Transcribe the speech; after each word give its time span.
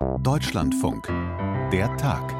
Deutschlandfunk. 0.00 1.08
Der 1.70 1.94
Tag. 1.98 2.34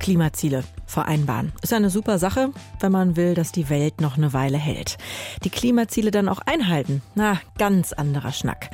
Klimaziele 0.00 0.64
vereinbaren. 0.86 1.52
Ist 1.62 1.72
eine 1.72 1.90
super 1.90 2.18
Sache, 2.18 2.50
wenn 2.80 2.90
man 2.90 3.14
will, 3.14 3.34
dass 3.34 3.52
die 3.52 3.70
Welt 3.70 4.00
noch 4.00 4.16
eine 4.16 4.32
Weile 4.32 4.58
hält. 4.58 4.98
Die 5.44 5.50
Klimaziele 5.50 6.10
dann 6.10 6.28
auch 6.28 6.40
einhalten. 6.40 7.02
Na, 7.14 7.38
ganz 7.56 7.92
anderer 7.92 8.32
Schnack. 8.32 8.70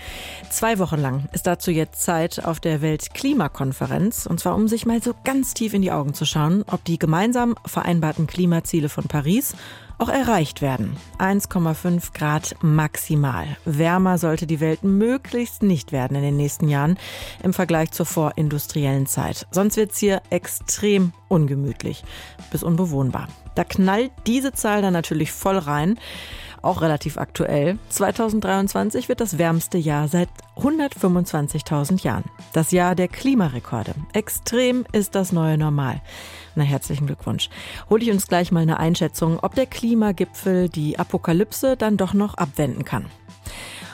Zwei 0.48 0.78
Wochen 0.78 1.00
lang 1.00 1.28
ist 1.32 1.46
dazu 1.46 1.70
jetzt 1.70 2.02
Zeit 2.02 2.42
auf 2.42 2.58
der 2.58 2.80
Weltklimakonferenz. 2.80 4.24
Und 4.24 4.40
zwar, 4.40 4.54
um 4.54 4.68
sich 4.68 4.86
mal 4.86 5.02
so 5.02 5.14
ganz 5.22 5.52
tief 5.52 5.74
in 5.74 5.82
die 5.82 5.92
Augen 5.92 6.14
zu 6.14 6.24
schauen, 6.24 6.64
ob 6.66 6.82
die 6.84 6.98
gemeinsam 6.98 7.56
vereinbarten 7.66 8.26
Klimaziele 8.26 8.88
von 8.88 9.04
Paris 9.04 9.54
auch 10.02 10.08
erreicht 10.08 10.62
werden. 10.62 10.96
1,5 11.18 12.12
Grad 12.12 12.56
maximal. 12.60 13.46
Wärmer 13.64 14.18
sollte 14.18 14.48
die 14.48 14.58
Welt 14.58 14.82
möglichst 14.82 15.62
nicht 15.62 15.92
werden 15.92 16.16
in 16.16 16.24
den 16.24 16.36
nächsten 16.36 16.68
Jahren 16.68 16.98
im 17.44 17.52
Vergleich 17.52 17.92
zur 17.92 18.06
vorindustriellen 18.06 19.06
Zeit. 19.06 19.46
Sonst 19.52 19.76
wird 19.76 19.92
es 19.92 19.98
hier 19.98 20.20
extrem 20.30 21.12
ungemütlich 21.28 22.02
bis 22.50 22.64
unbewohnbar. 22.64 23.28
Da 23.54 23.62
knallt 23.62 24.10
diese 24.26 24.52
Zahl 24.52 24.82
dann 24.82 24.92
natürlich 24.92 25.30
voll 25.30 25.58
rein 25.58 26.00
auch 26.62 26.80
relativ 26.80 27.18
aktuell. 27.18 27.78
2023 27.90 29.08
wird 29.08 29.20
das 29.20 29.38
wärmste 29.38 29.78
Jahr 29.78 30.08
seit 30.08 30.28
125.000 30.56 32.02
Jahren. 32.02 32.24
Das 32.52 32.70
Jahr 32.70 32.94
der 32.94 33.08
Klimarekorde. 33.08 33.94
Extrem 34.12 34.84
ist 34.92 35.14
das 35.14 35.32
neue 35.32 35.58
Normal. 35.58 36.00
Na, 36.54 36.64
herzlichen 36.64 37.06
Glückwunsch. 37.06 37.50
Hol 37.90 38.02
ich 38.02 38.10
uns 38.10 38.26
gleich 38.26 38.52
mal 38.52 38.60
eine 38.60 38.78
Einschätzung, 38.78 39.38
ob 39.40 39.54
der 39.54 39.66
Klimagipfel 39.66 40.68
die 40.68 40.98
Apokalypse 40.98 41.76
dann 41.76 41.96
doch 41.96 42.14
noch 42.14 42.34
abwenden 42.34 42.84
kann. 42.84 43.06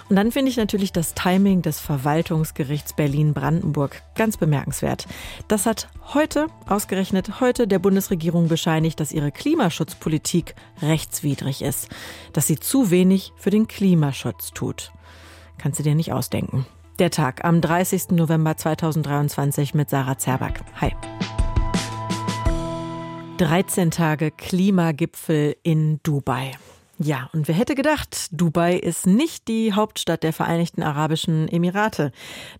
Und 0.09 0.17
dann 0.17 0.33
finde 0.33 0.51
ich 0.51 0.57
natürlich 0.57 0.93
das 0.93 1.12
Timing 1.15 1.61
des 1.61 1.80
Verwaltungsgerichts 1.80 2.95
Berlin-Brandenburg 2.95 4.03
ganz 4.15 4.39
bemerkenswert. 4.39 5.06
Das 5.48 5.67
hat 5.67 5.89
heute, 6.15 6.47
ausgerechnet 6.67 7.41
heute, 7.41 7.69
der 7.69 7.78
Bundesregierung 7.78 8.48
bescheinigt, 8.48 9.00
dass 9.00 9.12
ihre 9.12 9.31
Klimaschutzpolitik 9.31 10.55
rechtswidrig 10.81 11.61
ist, 11.61 11.89
dass 12.33 12.47
sie 12.47 12.59
zu 12.59 12.91
wenig 12.91 13.33
für 13.37 13.50
den 13.50 13.69
Klimaschutz 13.69 14.53
tut. 14.53 14.92
Kannst 15.59 15.78
du 15.78 15.83
dir 15.83 15.95
nicht 15.95 16.12
ausdenken. 16.12 16.67
Der 16.98 17.11
Tag 17.11 17.45
am 17.45 17.61
30. 17.61 18.11
November 18.11 18.56
2023 18.56 19.75
mit 19.75 19.91
Sarah 19.91 20.19
Zerback. 20.19 20.61
Hi. 20.81 20.93
13 23.37 23.91
Tage 23.91 24.31
Klimagipfel 24.31 25.55
in 25.62 26.00
Dubai. 26.03 26.53
Ja, 27.00 27.30
und 27.32 27.46
wer 27.46 27.54
hätte 27.54 27.77
gedacht, 27.77 28.28
Dubai 28.32 28.74
ist 28.74 29.06
nicht 29.06 29.46
die 29.46 29.72
Hauptstadt 29.72 30.24
der 30.24 30.32
Vereinigten 30.32 30.82
Arabischen 30.82 31.46
Emirate. 31.46 32.10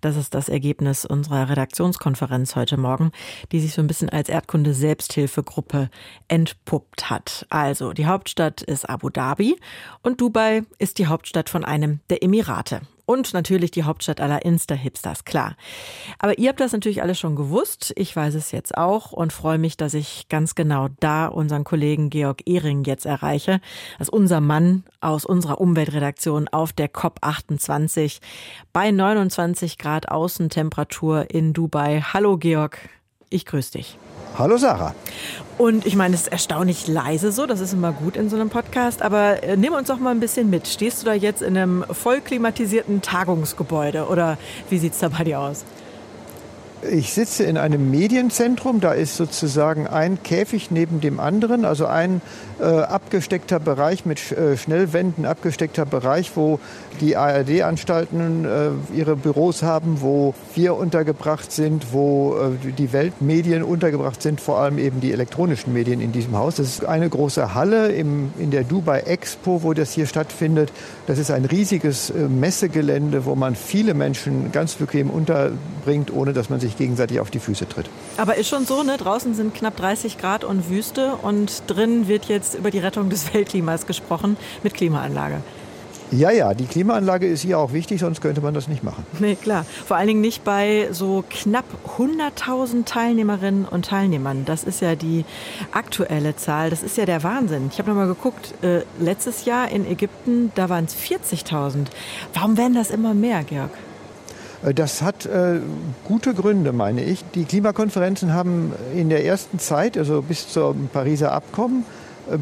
Das 0.01 0.17
ist 0.17 0.33
das 0.33 0.49
Ergebnis 0.49 1.05
unserer 1.05 1.49
Redaktionskonferenz 1.49 2.55
heute 2.55 2.77
Morgen, 2.77 3.11
die 3.51 3.59
sich 3.59 3.75
so 3.75 3.83
ein 3.83 3.89
bisschen 3.89 4.11
als 4.11 4.29
Erdkunde-Selbsthilfegruppe 4.29 5.91
entpuppt 6.29 7.11
hat. 7.11 7.47
Also, 7.51 7.93
die 7.93 8.07
Hauptstadt 8.07 8.63
ist 8.63 8.89
Abu 8.89 9.09
Dhabi 9.09 9.59
und 10.05 10.21
Dubai 10.21 10.63
ist 10.79 10.99
die 10.99 11.09
Hauptstadt 11.09 11.51
von 11.51 11.65
einem 11.65 11.99
der 12.09 12.23
Emirate 12.23 12.83
und 13.09 13.33
natürlich 13.33 13.71
die 13.71 13.85
Hauptstadt 13.85 14.21
aller 14.21 14.45
Insta-Hipsters, 14.45 15.25
klar. 15.25 15.57
Aber 16.19 16.39
ihr 16.39 16.51
habt 16.51 16.61
das 16.61 16.73
natürlich 16.73 17.01
alles 17.01 17.19
schon 17.19 17.37
gewusst. 17.37 17.95
Ich 17.97 18.15
weiß 18.15 18.35
es 18.35 18.53
jetzt 18.53 18.77
auch 18.77 19.13
und 19.13 19.33
freue 19.33 19.57
mich, 19.57 19.79
dass 19.79 19.95
ich 19.95 20.29
ganz 20.29 20.55
genau 20.55 20.89
da 21.01 21.27
unseren 21.27 21.65
Kollegen 21.65 22.11
Georg 22.11 22.43
Ehring 22.47 22.85
jetzt 22.85 23.07
erreiche. 23.07 23.63
Das 23.99 24.09
ist 24.09 24.13
unser 24.13 24.43
Mann 24.43 24.85
aus 25.01 25.25
unserer 25.25 25.59
Umweltredaktion 25.59 26.49
auf 26.49 26.75
der 26.75 26.93
COP28 26.93 28.21
bei 28.75 28.91
29 28.91 29.79
Grad 29.79 30.11
Außentemperatur 30.11 31.31
in 31.31 31.55
Dubai. 31.55 32.03
Hallo 32.13 32.37
Georg, 32.37 32.91
ich 33.31 33.47
grüße 33.47 33.73
dich. 33.73 33.99
Hallo 34.39 34.57
Sarah. 34.57 34.95
Und 35.57 35.87
ich 35.87 35.97
meine, 35.97 36.15
es 36.15 36.23
ist 36.23 36.33
erstaunlich 36.33 36.87
leise 36.87 37.33
so, 37.33 37.47
das 37.47 37.61
ist 37.61 37.73
immer 37.73 37.93
gut 37.93 38.17
in 38.17 38.31
so 38.31 38.37
einem 38.37 38.51
Podcast, 38.51 39.03
aber 39.03 39.43
äh, 39.43 39.57
nimm 39.57 39.73
uns 39.73 39.89
doch 39.89 39.99
mal 39.99 40.11
ein 40.11 40.21
bisschen 40.21 40.49
mit. 40.51 40.69
Stehst 40.69 41.03
du 41.03 41.07
da 41.07 41.15
jetzt 41.15 41.43
in 41.43 41.57
einem 41.57 41.85
voll 41.91 42.21
klimatisierten 42.21 43.03
Tagungsgebäude 43.03 44.07
oder 44.07 44.39
wie 44.71 44.79
sieht 44.79 44.93
es 44.93 45.01
da 45.01 45.09
bei 45.09 45.25
dir 45.25 45.41
aus? 45.41 45.65
Ich 46.83 47.13
sitze 47.13 47.43
in 47.43 47.57
einem 47.57 47.91
Medienzentrum, 47.91 48.81
da 48.81 48.93
ist 48.93 49.17
sozusagen 49.17 49.89
ein 49.89 50.23
Käfig 50.23 50.71
neben 50.71 51.01
dem 51.01 51.19
anderen, 51.19 51.65
also 51.65 51.87
ein 51.87 52.21
äh, 52.61 52.65
abgesteckter 52.65 53.59
Bereich 53.59 54.05
mit 54.07 54.33
äh, 54.33 54.57
Schnellwänden, 54.57 55.27
abgesteckter 55.27 55.85
Bereich, 55.87 56.33
wo 56.37 56.61
die 57.01 57.17
ARD-Anstalten 57.17 58.45
äh, 58.45 58.97
ihre 58.97 59.17
Büros 59.17 59.63
haben, 59.63 60.01
wo 60.01 60.35
wir 60.55 60.77
untergebracht 60.77 61.53
sind, 61.53 61.93
wo 61.93 62.37
äh, 62.37 62.73
die 62.73 62.93
Weltmedien 62.93 63.63
untergebracht 63.63 64.23
sind, 64.23 64.41
vor 64.41 64.59
allem 64.59 64.79
eben 64.79 65.01
die 65.01 65.13
elektronischen 65.13 65.73
Medien 65.73 66.01
in 66.01 66.13
diesem 66.13 66.37
Haus. 66.37 66.57
Das 66.57 66.69
ist 66.69 66.85
eine 66.85 67.09
große 67.09 67.55
Halle 67.55 67.89
im, 67.93 68.33
in 68.39 68.51
der 68.51 68.65
Dubai 68.65 69.01
Expo, 69.01 69.63
wo 69.63 69.73
das 69.73 69.93
hier 69.93 70.07
stattfindet. 70.07 70.73
Das 71.07 71.19
ist 71.19 71.31
ein 71.31 71.45
riesiges 71.45 72.11
äh, 72.11 72.29
Messegelände, 72.29 73.25
wo 73.25 73.35
man 73.35 73.55
viele 73.55 73.95
Menschen 73.95 74.53
ganz 74.53 74.75
bequem 74.75 75.11
unterbringt, 75.11 76.13
ohne 76.13 76.33
dass 76.33 76.51
man 76.51 76.61
sich 76.61 76.68
gegenseitig 76.77 77.21
auf 77.21 77.31
die 77.31 77.39
Füße 77.39 77.69
tritt. 77.69 77.89
Aber 78.17 78.37
ist 78.37 78.49
schon 78.49 78.67
so, 78.67 78.83
ne? 78.83 78.97
Draußen 78.97 79.35
sind 79.35 79.55
knapp 79.55 79.77
30 79.77 80.19
Grad 80.19 80.45
und 80.45 80.69
Wüste 80.69 81.15
und 81.23 81.63
drin 81.67 82.09
wird 82.09 82.27
jetzt 82.27 82.55
über 82.55 82.71
die 82.71 82.79
Rettung 82.79 83.11
des 83.11 83.33
Weltklimas 83.35 83.87
gesprochen 83.87 84.37
mit 84.63 84.75
Klimaanlage. 84.75 85.43
Ja, 86.11 86.31
ja, 86.31 86.55
die 86.55 86.65
Klimaanlage 86.65 87.27
ist 87.27 87.43
hier 87.43 87.59
auch 87.59 87.75
wichtig, 87.75 88.01
sonst 88.01 88.23
könnte 88.23 88.41
man 88.41 88.55
das 88.55 88.67
nicht 88.67 88.83
machen. 88.83 89.05
Nee, 89.19 89.35
klar. 89.35 89.67
Vor 89.87 89.97
allen 89.97 90.07
Dingen 90.07 90.21
nicht 90.21 90.43
bei 90.45 90.89
so 90.93 91.23
knapp 91.29 91.65
100.000 91.99 92.85
Teilnehmerinnen 92.87 93.67
und 93.67 93.87
Teilnehmern. 93.87 94.45
Das 94.47 94.65
ist 94.65 94.81
ja 94.81 94.95
die 94.95 95.25
aktuelle 95.73 96.37
Zahl. 96.37 96.71
Das 96.71 96.83
ist 96.83 96.97
ja 96.97 97.05
der 97.05 97.23
Wahnsinn. 97.25 97.69
Ich 97.71 97.79
habe 97.79 97.91
noch 97.91 97.97
mal 97.97 98.07
geguckt, 98.07 98.55
äh, 98.63 98.83
letztes 98.99 99.45
Jahr 99.45 99.71
in 99.71 99.87
Ägypten, 99.87 100.51
da 100.55 100.69
waren 100.69 100.87
es 100.87 100.97
40.000. 100.97 101.89
Warum 102.33 102.57
werden 102.57 102.75
das 102.75 102.91
immer 102.91 103.13
mehr, 103.13 103.43
Georg? 103.43 103.71
Äh, 104.63 104.75
das 104.75 105.03
hat 105.03 105.27
äh, 105.27 105.61
gute 106.05 106.35
Gründe, 106.35 106.73
meine 106.73 107.03
ich. 107.03 107.25
Die 107.35 107.45
Klimakonferenzen 107.45 108.33
haben 108.33 108.73
in 108.95 109.09
der 109.09 109.25
ersten 109.25 109.59
Zeit, 109.59 109.97
also 109.97 110.23
bis 110.23 110.49
zum 110.49 110.89
Pariser 110.89 111.33
Abkommen, 111.33 111.85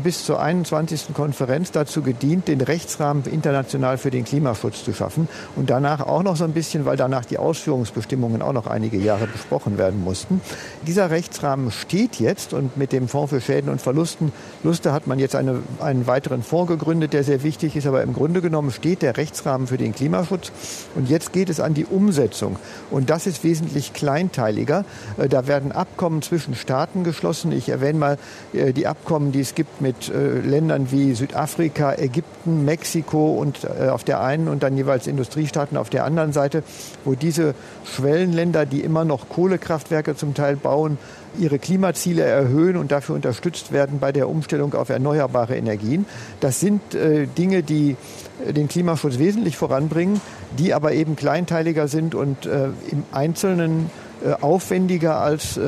bis 0.02 0.24
zur 0.24 0.40
21. 0.40 1.14
Konferenz 1.14 1.70
dazu 1.70 2.02
gedient, 2.02 2.48
den 2.48 2.60
Rechtsrahmen 2.60 3.24
international 3.24 3.98
für 3.98 4.10
den 4.10 4.24
Klimaschutz 4.24 4.84
zu 4.84 4.92
schaffen. 4.92 5.28
Und 5.54 5.70
danach 5.70 6.00
auch 6.00 6.22
noch 6.22 6.36
so 6.36 6.44
ein 6.44 6.52
bisschen, 6.52 6.84
weil 6.84 6.96
danach 6.96 7.24
die 7.24 7.38
Ausführungsbestimmungen 7.38 8.42
auch 8.42 8.52
noch 8.52 8.66
einige 8.66 8.96
Jahre 8.98 9.26
besprochen 9.26 9.78
werden 9.78 10.02
mussten. 10.02 10.40
Dieser 10.86 11.10
Rechtsrahmen 11.10 11.70
steht 11.70 12.16
jetzt 12.16 12.52
und 12.52 12.76
mit 12.76 12.92
dem 12.92 13.08
Fonds 13.08 13.30
für 13.30 13.40
Schäden 13.40 13.70
und 13.70 13.80
Verlusten 13.80 14.32
Luste 14.62 14.92
hat 14.92 15.06
man 15.06 15.18
jetzt 15.18 15.36
eine, 15.36 15.62
einen 15.80 16.06
weiteren 16.06 16.42
Fonds 16.42 16.68
gegründet, 16.68 17.12
der 17.12 17.24
sehr 17.24 17.42
wichtig 17.42 17.76
ist. 17.76 17.86
Aber 17.86 18.02
im 18.02 18.12
Grunde 18.12 18.40
genommen 18.40 18.70
steht 18.70 19.02
der 19.02 19.16
Rechtsrahmen 19.16 19.66
für 19.66 19.76
den 19.76 19.94
Klimaschutz. 19.94 20.50
Und 20.94 21.08
jetzt 21.08 21.32
geht 21.32 21.50
es 21.50 21.60
an 21.60 21.74
die 21.74 21.84
Umsetzung. 21.84 22.56
Und 22.90 23.10
das 23.10 23.26
ist 23.26 23.44
wesentlich 23.44 23.92
kleinteiliger. 23.92 24.84
Äh, 25.18 25.28
da 25.28 25.46
werden 25.46 25.72
Abkommen 25.72 26.22
zwischen 26.22 26.54
Staaten 26.54 27.04
geschlossen. 27.04 27.52
Ich 27.52 27.68
erwähne 27.68 27.98
mal 27.98 28.18
äh, 28.52 28.72
die 28.72 28.86
Abkommen, 28.86 29.32
die 29.32 29.40
es 29.40 29.54
gibt 29.54 29.75
mit 29.80 30.08
äh, 30.08 30.40
Ländern 30.40 30.90
wie 30.90 31.14
Südafrika, 31.14 31.94
Ägypten, 31.94 32.64
Mexiko 32.64 33.34
und 33.34 33.64
äh, 33.64 33.88
auf 33.88 34.04
der 34.04 34.20
einen 34.22 34.48
und 34.48 34.62
dann 34.62 34.76
jeweils 34.76 35.06
Industriestaaten 35.06 35.76
auf 35.76 35.90
der 35.90 36.04
anderen 36.04 36.32
Seite, 36.32 36.62
wo 37.04 37.14
diese 37.14 37.54
Schwellenländer, 37.84 38.66
die 38.66 38.80
immer 38.80 39.04
noch 39.04 39.28
Kohlekraftwerke 39.28 40.16
zum 40.16 40.34
Teil 40.34 40.56
bauen, 40.56 40.98
ihre 41.38 41.58
Klimaziele 41.58 42.22
erhöhen 42.22 42.76
und 42.76 42.92
dafür 42.92 43.14
unterstützt 43.14 43.72
werden 43.72 43.98
bei 43.98 44.12
der 44.12 44.28
Umstellung 44.28 44.74
auf 44.74 44.88
erneuerbare 44.88 45.56
Energien. 45.56 46.06
Das 46.40 46.60
sind 46.60 46.94
äh, 46.94 47.26
Dinge, 47.26 47.62
die 47.62 47.96
äh, 48.46 48.52
den 48.52 48.68
Klimaschutz 48.68 49.18
wesentlich 49.18 49.56
voranbringen, 49.56 50.20
die 50.58 50.74
aber 50.74 50.92
eben 50.92 51.16
kleinteiliger 51.16 51.88
sind 51.88 52.14
und 52.14 52.46
äh, 52.46 52.68
im 52.90 53.04
Einzelnen 53.12 53.90
äh, 54.24 54.32
aufwendiger 54.40 55.20
als 55.20 55.58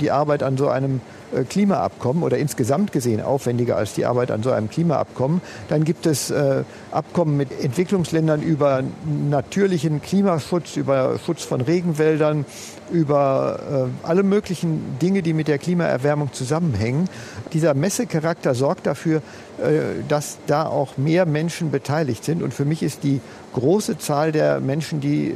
die 0.00 0.10
Arbeit 0.10 0.42
an 0.42 0.56
so 0.56 0.68
einem 0.68 1.00
Klimaabkommen 1.48 2.22
oder 2.22 2.38
insgesamt 2.38 2.92
gesehen 2.92 3.20
aufwendiger 3.20 3.76
als 3.76 3.94
die 3.94 4.06
Arbeit 4.06 4.30
an 4.30 4.42
so 4.42 4.50
einem 4.50 4.68
Klimaabkommen. 4.68 5.40
Dann 5.68 5.84
gibt 5.84 6.06
es 6.06 6.30
äh, 6.30 6.64
Abkommen 6.90 7.36
mit 7.36 7.48
Entwicklungsländern 7.62 8.42
über 8.42 8.82
natürlichen 9.28 10.02
Klimaschutz, 10.02 10.76
über 10.76 11.18
Schutz 11.24 11.44
von 11.44 11.60
Regenwäldern, 11.60 12.44
über 12.90 13.88
äh, 14.02 14.06
alle 14.06 14.22
möglichen 14.22 14.98
Dinge, 15.00 15.22
die 15.22 15.32
mit 15.32 15.48
der 15.48 15.58
Klimaerwärmung 15.58 16.32
zusammenhängen. 16.32 17.08
Dieser 17.52 17.74
Messecharakter 17.74 18.54
sorgt 18.54 18.86
dafür, 18.86 19.22
äh, 19.58 20.02
dass 20.08 20.38
da 20.46 20.66
auch 20.66 20.96
mehr 20.96 21.26
Menschen 21.26 21.70
beteiligt 21.70 22.24
sind. 22.24 22.42
Und 22.42 22.54
für 22.54 22.64
mich 22.64 22.82
ist 22.82 23.04
die 23.04 23.20
große 23.52 23.98
Zahl 23.98 24.32
der 24.32 24.60
Menschen, 24.60 25.00
die 25.00 25.34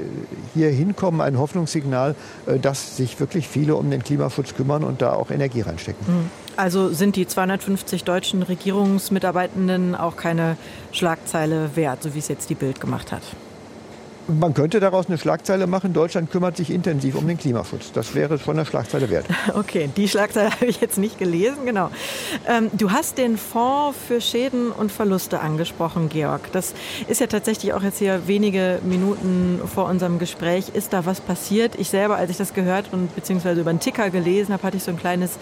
hier 0.55 0.71
hinkommen, 0.71 1.21
ein 1.21 1.39
Hoffnungssignal, 1.39 2.15
äh, 2.47 2.59
dass 2.59 2.97
sich 2.97 3.21
wirklich 3.21 3.49
viele 3.49 3.77
um 3.77 3.91
den 3.91 4.03
Klimaschutz 4.03 4.55
kümmern 4.55 4.85
und 4.85 5.03
da 5.03 5.13
auch 5.13 5.31
Energie 5.31 5.61
reinstecken. 5.61 5.84
Hm. 6.07 6.31
Also 6.57 6.91
sind 6.91 7.17
die 7.17 7.27
250 7.27 8.05
deutschen 8.05 8.43
Regierungsmitarbeitenden 8.43 9.95
auch 9.95 10.17
keine 10.17 10.57
Schlagzeile 10.93 11.71
wert, 11.75 12.03
so 12.03 12.15
wie 12.15 12.21
es 12.21 12.29
jetzt 12.29 12.49
die 12.49 12.55
Bild 12.55 12.81
gemacht 12.81 13.11
hat? 13.11 13.23
Man 14.27 14.55
könnte 14.55 14.81
daraus 14.81 15.07
eine 15.07 15.19
Schlagzeile 15.19 15.67
machen, 15.67 15.93
Deutschland 15.93 16.31
kümmert 16.31 16.57
sich 16.57 16.71
intensiv 16.71 17.15
um 17.15 17.29
den 17.29 17.37
Klimaschutz. 17.37 17.93
Das 17.93 18.15
wäre 18.15 18.39
schon 18.39 18.57
eine 18.57 18.65
Schlagzeile 18.65 19.11
wert. 19.11 19.27
Okay, 19.55 19.89
die 19.97 20.09
Schlagzeile 20.09 20.51
habe 20.55 20.67
ich 20.67 20.81
jetzt 20.81 20.99
nicht 20.99 21.19
gelesen, 21.19 21.67
genau. 21.67 21.91
Ähm, 22.49 22.71
du 22.73 22.91
hast 22.91 23.19
den 23.19 23.37
Fonds 23.37 23.97
für 24.09 24.21
Schäden 24.21 24.71
und 24.73 24.91
Verluste 24.91 25.41
angesprochen, 25.41 26.09
Georg. 26.09 26.51
Das 26.53 26.75
ist 27.09 27.21
ja 27.21 27.27
tatsächlich 27.27 27.73
auch 27.73 27.83
jetzt 27.83 27.99
hier 27.99 28.27
wenige 28.27 28.81
Minuten 28.83 29.61
vor 29.73 29.87
unserem 29.87 30.19
Gespräch. 30.19 30.71
Ist 30.75 30.93
da 30.93 31.07
was 31.07 31.21
passiert? 31.21 31.75
Ich 31.77 31.91
selber, 31.91 32.17
als 32.17 32.31
ich 32.31 32.37
das 32.37 32.55
gehört 32.55 32.87
und 32.93 33.15
beziehungsweise 33.15 33.61
über 33.61 33.71
einen 33.71 33.81
Ticker 33.81 34.11
gelesen 34.11 34.53
habe, 34.53 34.63
hatte 34.63 34.77
ich 34.77 34.83
so 34.83 34.91
ein 34.91 34.99
kleines 34.99 35.39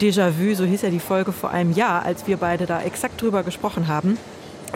Déjà-vu, 0.00 0.54
so 0.54 0.64
hieß 0.64 0.82
ja 0.82 0.90
die 0.90 1.00
Folge 1.00 1.32
vor 1.32 1.50
einem 1.50 1.72
Jahr, 1.72 2.04
als 2.04 2.26
wir 2.26 2.36
beide 2.36 2.66
da 2.66 2.82
exakt 2.82 3.20
drüber 3.20 3.42
gesprochen 3.42 3.88
haben. 3.88 4.18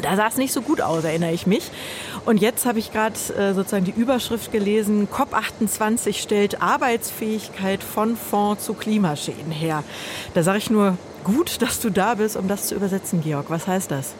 Da 0.01 0.17
sah 0.17 0.27
es 0.27 0.37
nicht 0.37 0.53
so 0.53 0.63
gut 0.63 0.81
aus, 0.81 1.05
erinnere 1.05 1.33
ich 1.33 1.47
mich. 1.47 1.71
Und 2.25 2.41
jetzt 2.41 2.65
habe 2.65 2.79
ich 2.79 2.93
gerade 2.93 3.15
äh, 3.37 3.53
sozusagen 3.53 3.85
die 3.85 3.91
Überschrift 3.93 4.51
gelesen, 4.51 5.09
COP28 5.09 6.15
stellt 6.15 6.63
Arbeitsfähigkeit 6.63 7.83
von 7.83 8.17
Fonds 8.17 8.65
zu 8.65 8.75
Klimaschäden 8.75 9.53
her. 9.53 9.85
Da 10.35 10.43
sage 10.43 10.59
ich 10.59 10.71
nur, 10.71 10.97
gut, 11.25 11.61
dass 11.61 11.81
du 11.81 11.91
da 11.91 12.15
bist, 12.15 12.37
um 12.37 12.49
das 12.49 12.69
zu 12.69 12.75
übersetzen, 12.75 13.23
Georg. 13.23 13.47
Was 13.49 13.67
heißt 13.67 13.91
das? 13.91 14.15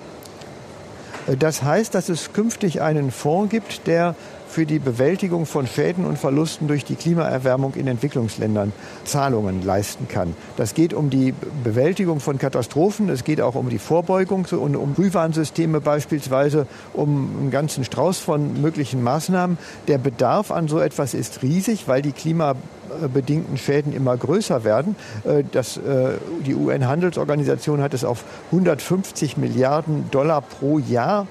Das 1.39 1.63
heißt, 1.63 1.95
dass 1.95 2.09
es 2.09 2.33
künftig 2.33 2.83
einen 2.83 3.11
Fonds 3.11 3.51
gibt, 3.51 3.87
der 3.87 4.17
für 4.53 4.67
die 4.67 4.79
Bewältigung 4.79 5.47
von 5.47 5.67
Schäden 5.67 6.05
und 6.05 6.19
Verlusten 6.19 6.69
durch 6.69 6.85
die 6.85 6.95
Klimaerwärmung 6.95 7.75
in 7.75 7.89
Entwicklungsländern 7.89 8.73
Zahlungen 9.05 9.65
leisten 9.65 10.09
kann. 10.09 10.35
Das 10.59 10.75
geht 10.75 10.93
um 10.93 11.09
die 11.09 11.33
Bewältigung 11.65 12.21
von 12.21 12.37
Katastrophen, 12.39 13.09
es 13.09 13.25
geht 13.25 13.41
auch 13.41 13.55
um 13.55 13.71
die 13.71 13.79
Vorbeugung 13.79 14.47
und 14.51 14.77
um 14.77 14.95
Frühwarnsysteme 14.95 15.81
beispielsweise, 15.81 16.67
um 16.93 17.31
einen 17.41 17.51
ganzen 17.51 17.85
Strauß 17.85 18.19
von 18.19 18.61
möglichen 18.61 19.03
Maßnahmen. 19.03 19.57
Der 19.89 19.97
Bedarf 19.97 20.51
an 20.51 20.69
so 20.69 20.81
etwas 20.81 21.15
ist 21.15 21.43
riesig, 21.43 21.89
weil 21.89 22.03
die 22.03 22.13
klimabedingten 22.13 23.57
Schäden 23.57 23.95
immer 23.95 24.19
größer 24.19 24.65
werden. 24.65 24.97
Äh, 25.25 25.45
das, 25.51 25.79
äh, 25.79 26.19
die 26.45 26.55
UN-Handelsorganisation 26.55 27.81
hat 27.81 27.95
es 27.95 28.05
auf 28.05 28.23
150 28.51 29.39
Milliarden 29.39 30.11
Dollar 30.11 30.43
pro 30.43 30.79
Jahr 30.79 31.27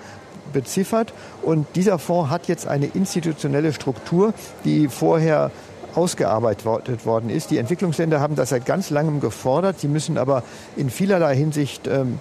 beziffert. 0.52 1.14
Und 1.42 1.68
dieser 1.76 2.00
Fonds 2.00 2.30
hat 2.30 2.48
jetzt 2.48 2.68
eine 2.68 2.88
institutionelle 2.88 3.74
Struktur, 3.74 4.34
die 4.64 4.88
vorher 4.88 5.52
ausgearbeitet 5.96 7.06
worden 7.06 7.30
ist. 7.30 7.52
Die 7.52 7.58
Entwicklungsländer 7.58 8.20
haben 8.20 8.36
das 8.36 8.50
seit 8.50 8.66
ganz 8.66 8.90
langem 8.90 9.20
gefordert. 9.20 9.80
Sie 9.80 9.88
müssen 9.88 10.18
aber 10.18 10.44
in 10.78 10.90
vielerlei 10.90 11.36
Hinsicht 11.36 11.88
ähm, 11.88 12.20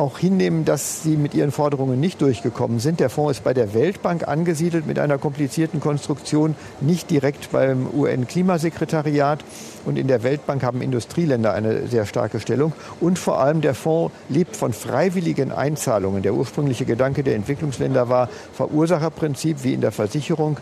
auch 0.00 0.18
hinnehmen, 0.18 0.64
dass 0.64 1.02
sie 1.02 1.16
mit 1.16 1.34
ihren 1.34 1.52
Forderungen 1.52 1.98
nicht 2.00 2.20
durchgekommen 2.20 2.80
sind. 2.80 3.00
Der 3.00 3.10
Fonds 3.10 3.38
ist 3.38 3.44
bei 3.44 3.54
der 3.54 3.74
Weltbank 3.74 4.28
angesiedelt 4.28 4.86
mit 4.86 4.98
einer 4.98 5.18
komplizierten 5.18 5.80
Konstruktion, 5.80 6.54
nicht 6.80 7.10
direkt 7.10 7.50
beim 7.52 7.88
UN-Klimasekretariat. 7.94 9.42
Und 9.86 9.98
in 9.98 10.08
der 10.08 10.24
Weltbank 10.24 10.62
haben 10.62 10.82
Industrieländer 10.82 11.52
eine 11.52 11.86
sehr 11.86 12.06
starke 12.06 12.40
Stellung. 12.40 12.72
Und 13.00 13.18
vor 13.18 13.40
allem 13.40 13.60
der 13.60 13.74
Fonds 13.74 14.12
lebt 14.28 14.56
von 14.56 14.72
freiwilligen 14.72 15.52
Einzahlungen. 15.52 16.22
Der 16.22 16.34
ursprüngliche 16.34 16.84
Gedanke 16.84 17.22
der 17.22 17.36
Entwicklungsländer 17.36 18.08
war 18.08 18.28
Verursacherprinzip 18.52 19.62
wie 19.62 19.72
in 19.72 19.80
der 19.80 19.92
Versicherung 19.92 20.58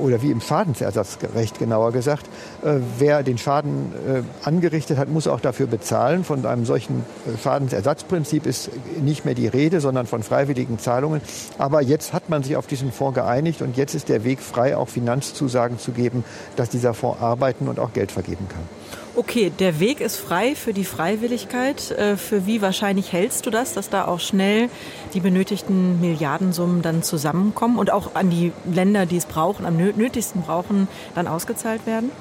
oder 0.00 0.22
wie 0.22 0.30
im 0.30 0.40
Schadensersatzrecht 0.40 1.58
genauer 1.58 1.92
gesagt. 1.92 2.26
Äh, 2.64 2.76
wer 2.98 3.24
den 3.24 3.36
Schaden 3.36 3.92
äh, 4.06 4.46
angerichtet 4.46 4.96
hat, 4.96 5.08
muss 5.08 5.26
auch 5.26 5.40
dafür 5.40 5.66
bezahlen. 5.66 6.22
Von 6.22 6.46
einem 6.46 6.64
solchen 6.64 7.04
äh, 7.26 7.36
Schadensersatzprinzip 7.42 8.46
ist 8.46 8.70
nicht 9.00 9.24
mehr 9.24 9.34
die 9.34 9.48
Rede, 9.48 9.80
sondern 9.80 10.06
von 10.06 10.22
freiwilligen 10.22 10.78
Zahlungen. 10.78 11.20
Aber 11.58 11.82
jetzt 11.82 12.12
hat 12.12 12.28
man 12.28 12.44
sich 12.44 12.56
auf 12.56 12.68
diesen 12.68 12.92
Fonds 12.92 13.16
geeinigt 13.16 13.60
und 13.60 13.76
jetzt 13.76 13.94
ist 13.94 14.08
der 14.08 14.22
Weg 14.22 14.40
frei, 14.40 14.76
auch 14.76 14.88
Finanzzusagen 14.88 15.78
zu 15.80 15.90
geben, 15.90 16.22
dass 16.54 16.68
dieser 16.68 16.94
Fonds 16.94 17.20
arbeiten 17.20 17.66
und 17.66 17.80
auch 17.80 17.92
Geld 17.92 18.12
vergeben 18.12 18.46
kann. 18.48 18.67
Okay, 19.16 19.50
der 19.50 19.80
Weg 19.80 20.00
ist 20.00 20.16
frei 20.16 20.54
für 20.54 20.72
die 20.72 20.84
Freiwilligkeit. 20.84 21.90
Äh, 21.90 22.16
für 22.16 22.46
wie 22.46 22.62
wahrscheinlich 22.62 23.12
hältst 23.12 23.46
du 23.46 23.50
das, 23.50 23.74
dass 23.74 23.90
da 23.90 24.06
auch 24.06 24.20
schnell 24.20 24.68
die 25.12 25.20
benötigten 25.20 26.00
Milliardensummen 26.00 26.82
dann 26.82 27.02
zusammenkommen 27.02 27.78
und 27.78 27.90
auch 27.90 28.14
an 28.14 28.30
die 28.30 28.52
Länder, 28.64 29.06
die 29.06 29.16
es 29.16 29.26
brauchen, 29.26 29.66
am 29.66 29.76
nötigsten 29.76 30.42
brauchen, 30.42 30.86
dann 31.16 31.26
ausgezahlt 31.26 31.84
werden? 31.84 32.12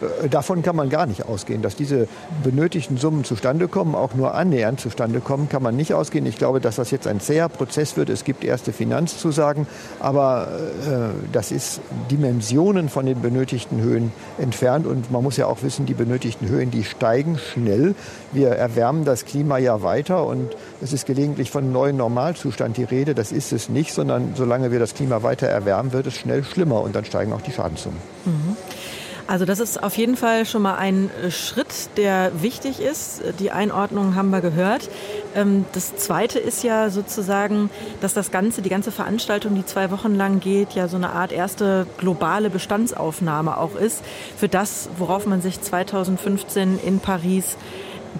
Äh, 0.00 0.28
davon 0.28 0.62
kann 0.62 0.76
man 0.76 0.88
gar 0.88 1.06
nicht 1.06 1.26
ausgehen. 1.26 1.62
Dass 1.62 1.76
diese 1.76 2.08
benötigten 2.42 2.96
Summen 2.96 3.24
zustande 3.24 3.68
kommen, 3.68 3.94
auch 3.94 4.14
nur 4.14 4.34
annähernd 4.34 4.80
zustande 4.80 5.20
kommen, 5.20 5.48
kann 5.48 5.62
man 5.62 5.76
nicht 5.76 5.94
ausgehen. 5.94 6.26
Ich 6.26 6.38
glaube, 6.38 6.60
dass 6.60 6.76
das 6.76 6.90
jetzt 6.90 7.06
ein 7.06 7.20
zäher 7.20 7.48
Prozess 7.48 7.96
wird. 7.96 8.10
Es 8.10 8.24
gibt 8.24 8.44
erste 8.44 8.72
Finanzzusagen, 8.72 9.66
aber 10.00 10.48
äh, 10.86 11.32
das 11.32 11.52
ist 11.52 11.80
Dimensionen 12.10 12.88
von 12.88 13.06
den 13.06 13.20
benötigten 13.20 13.80
Höhen 13.80 14.12
entfernt. 14.38 14.86
Und 14.86 15.10
man 15.10 15.22
muss 15.22 15.36
ja 15.36 15.46
auch 15.46 15.62
wissen, 15.62 15.86
die 15.86 15.94
benötigten 15.94 16.48
Höhen, 16.48 16.70
die 16.70 16.84
steigen 16.84 17.38
schnell. 17.38 17.94
Wir 18.32 18.50
erwärmen 18.50 19.04
das 19.04 19.24
Klima 19.24 19.58
ja 19.58 19.82
weiter 19.82 20.26
und 20.26 20.54
es 20.82 20.92
ist 20.92 21.06
gelegentlich 21.06 21.50
von 21.50 21.72
neuen 21.72 21.96
Normalzustand 21.96 22.76
die 22.76 22.84
Rede. 22.84 23.14
Das 23.14 23.32
ist 23.32 23.52
es 23.52 23.68
nicht, 23.68 23.92
sondern 23.92 24.34
solange 24.34 24.70
wir 24.72 24.78
das 24.78 24.94
Klima 24.94 25.22
weiter 25.22 25.46
erwärmen, 25.46 25.92
wird 25.92 26.06
es 26.06 26.14
schnell 26.14 26.44
schlimmer 26.44 26.82
und 26.82 26.94
dann 26.94 27.04
steigen 27.04 27.32
auch 27.32 27.40
die 27.40 27.52
Schadenssummen. 27.52 27.98
Mhm. 28.24 28.56
Also 29.28 29.44
das 29.44 29.58
ist 29.58 29.82
auf 29.82 29.96
jeden 29.96 30.16
Fall 30.16 30.46
schon 30.46 30.62
mal 30.62 30.76
ein 30.76 31.10
äh, 31.22 31.30
Schritt, 31.30 31.96
der 31.96 32.30
wichtig 32.42 32.80
ist. 32.80 33.22
Die 33.40 33.50
Einordnung 33.50 34.14
haben 34.14 34.30
wir 34.30 34.40
gehört. 34.40 34.88
Ähm, 35.34 35.64
das 35.72 35.96
Zweite 35.96 36.38
ist 36.38 36.62
ja 36.62 36.90
sozusagen, 36.90 37.70
dass 38.00 38.14
das 38.14 38.30
Ganze, 38.30 38.62
die 38.62 38.68
ganze 38.68 38.92
Veranstaltung, 38.92 39.56
die 39.56 39.66
zwei 39.66 39.90
Wochen 39.90 40.14
lang 40.14 40.38
geht, 40.38 40.72
ja 40.72 40.86
so 40.86 40.96
eine 40.96 41.10
Art 41.10 41.32
erste 41.32 41.86
globale 41.98 42.50
Bestandsaufnahme 42.50 43.58
auch 43.58 43.74
ist 43.74 44.04
für 44.36 44.48
das, 44.48 44.88
worauf 44.96 45.26
man 45.26 45.40
sich 45.40 45.60
2015 45.60 46.78
in 46.84 47.00
Paris 47.00 47.56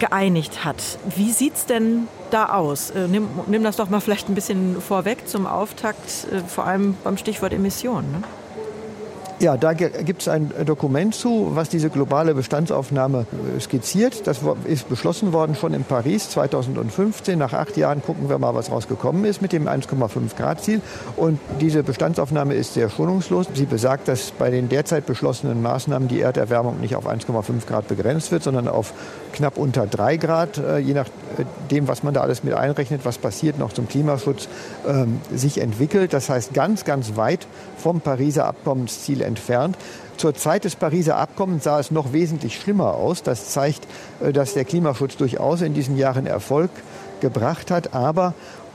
geeinigt 0.01 0.65
hat. 0.65 0.99
Wie 1.15 1.31
sieht's 1.31 1.67
denn 1.67 2.09
da 2.31 2.47
aus? 2.47 2.91
Äh, 2.91 3.07
nimm, 3.07 3.29
nimm 3.47 3.63
das 3.63 3.77
doch 3.77 3.91
mal 3.91 4.01
vielleicht 4.01 4.29
ein 4.29 4.35
bisschen 4.35 4.81
vorweg 4.83 5.29
zum 5.29 5.47
Auftakt, 5.47 6.27
äh, 6.33 6.41
vor 6.41 6.67
allem 6.67 6.97
beim 7.05 7.17
Stichwort 7.17 7.53
Emissionen. 7.53 8.11
Ne? 8.11 8.23
Ja, 9.39 9.59
da 9.59 9.75
gibt 9.75 10.23
es 10.23 10.29
ein 10.29 10.51
Dokument 10.65 11.15
zu, 11.15 11.51
was 11.53 11.69
diese 11.69 11.91
globale 11.91 12.35
Bestandsaufnahme 12.35 13.27
äh, 13.57 13.61
skizziert. 13.61 14.27
Das 14.27 14.41
ist 14.65 14.89
beschlossen 14.89 15.35
worden 15.35 15.55
schon 15.55 15.75
in 15.75 15.85
Paris 15.85 16.31
2015. 16.31 17.39
Nach 17.39 17.53
acht 17.53 17.77
Jahren 17.77 18.03
gucken 18.03 18.31
wir 18.31 18.39
mal, 18.39 18.55
was 18.55 18.71
rausgekommen 18.71 19.27
ist 19.27 19.43
mit 19.43 19.53
dem 19.53 19.69
1,5 19.69 20.37
Grad 20.39 20.65
Ziel. 20.65 20.81
Und 21.17 21.39
diese 21.61 21.83
Bestandsaufnahme 21.83 22.55
ist 22.55 22.73
sehr 22.73 22.89
schonungslos. 22.89 23.47
Sie 23.53 23.67
besagt, 23.67 24.09
dass 24.09 24.31
bei 24.31 24.49
den 24.49 24.71
derzeit 24.71 25.05
beschlossenen 25.05 25.61
Maßnahmen 25.61 26.09
die 26.09 26.23
Erderwärmung 26.23 26.81
nicht 26.81 26.97
auf 26.97 27.07
1,5 27.07 27.67
Grad 27.67 27.89
begrenzt 27.89 28.33
wird, 28.33 28.43
sondern 28.43 28.69
auf 28.69 28.95
knapp 29.35 29.59
unter 29.59 29.87
3 29.87 30.17
Grad, 30.17 30.57
äh, 30.57 30.79
je 30.79 30.95
nachdem, 30.95 31.85
äh, 31.85 31.89
was 31.89 32.03
man 32.03 32.15
da 32.15 32.23
alles 32.23 32.43
mit 32.43 32.55
einrechnet, 32.55 33.05
was 33.05 33.19
passiert 33.19 33.59
noch 33.59 33.75
zum 33.75 33.87
Klimaschutz, 33.87 34.49
ähm, 34.89 35.21
sich 35.31 35.61
entwickelt. 35.61 36.15
Das 36.15 36.31
heißt, 36.31 36.55
ganz, 36.55 36.85
ganz 36.85 37.17
weit 37.17 37.47
vom 37.77 38.01
Pariser 38.01 38.47
Abkommensziel 38.47 39.26
entfernt. 39.27 39.77
Zur 40.17 40.35
Zeit 40.35 40.65
des 40.65 40.77
Pariser 40.77 41.17
Abkommens 41.17 41.65
sah 41.65 41.79
es 41.79 41.91
noch 41.91 42.13
wesentlich 42.13 42.59
schlimmer 42.59 42.95
aus. 42.95 43.23
Das 43.23 43.51
zeigt, 43.51 43.87
äh, 44.21 44.33
dass 44.33 44.55
der 44.55 44.65
Klimaschutz 44.65 45.17
durchaus 45.17 45.61
in 45.61 45.75
diesen 45.75 45.97
Jahren 45.97 46.27
Erfolg 46.27 46.71
gebracht 47.21 47.71
hat. 47.71 47.95
Aber 47.95 48.35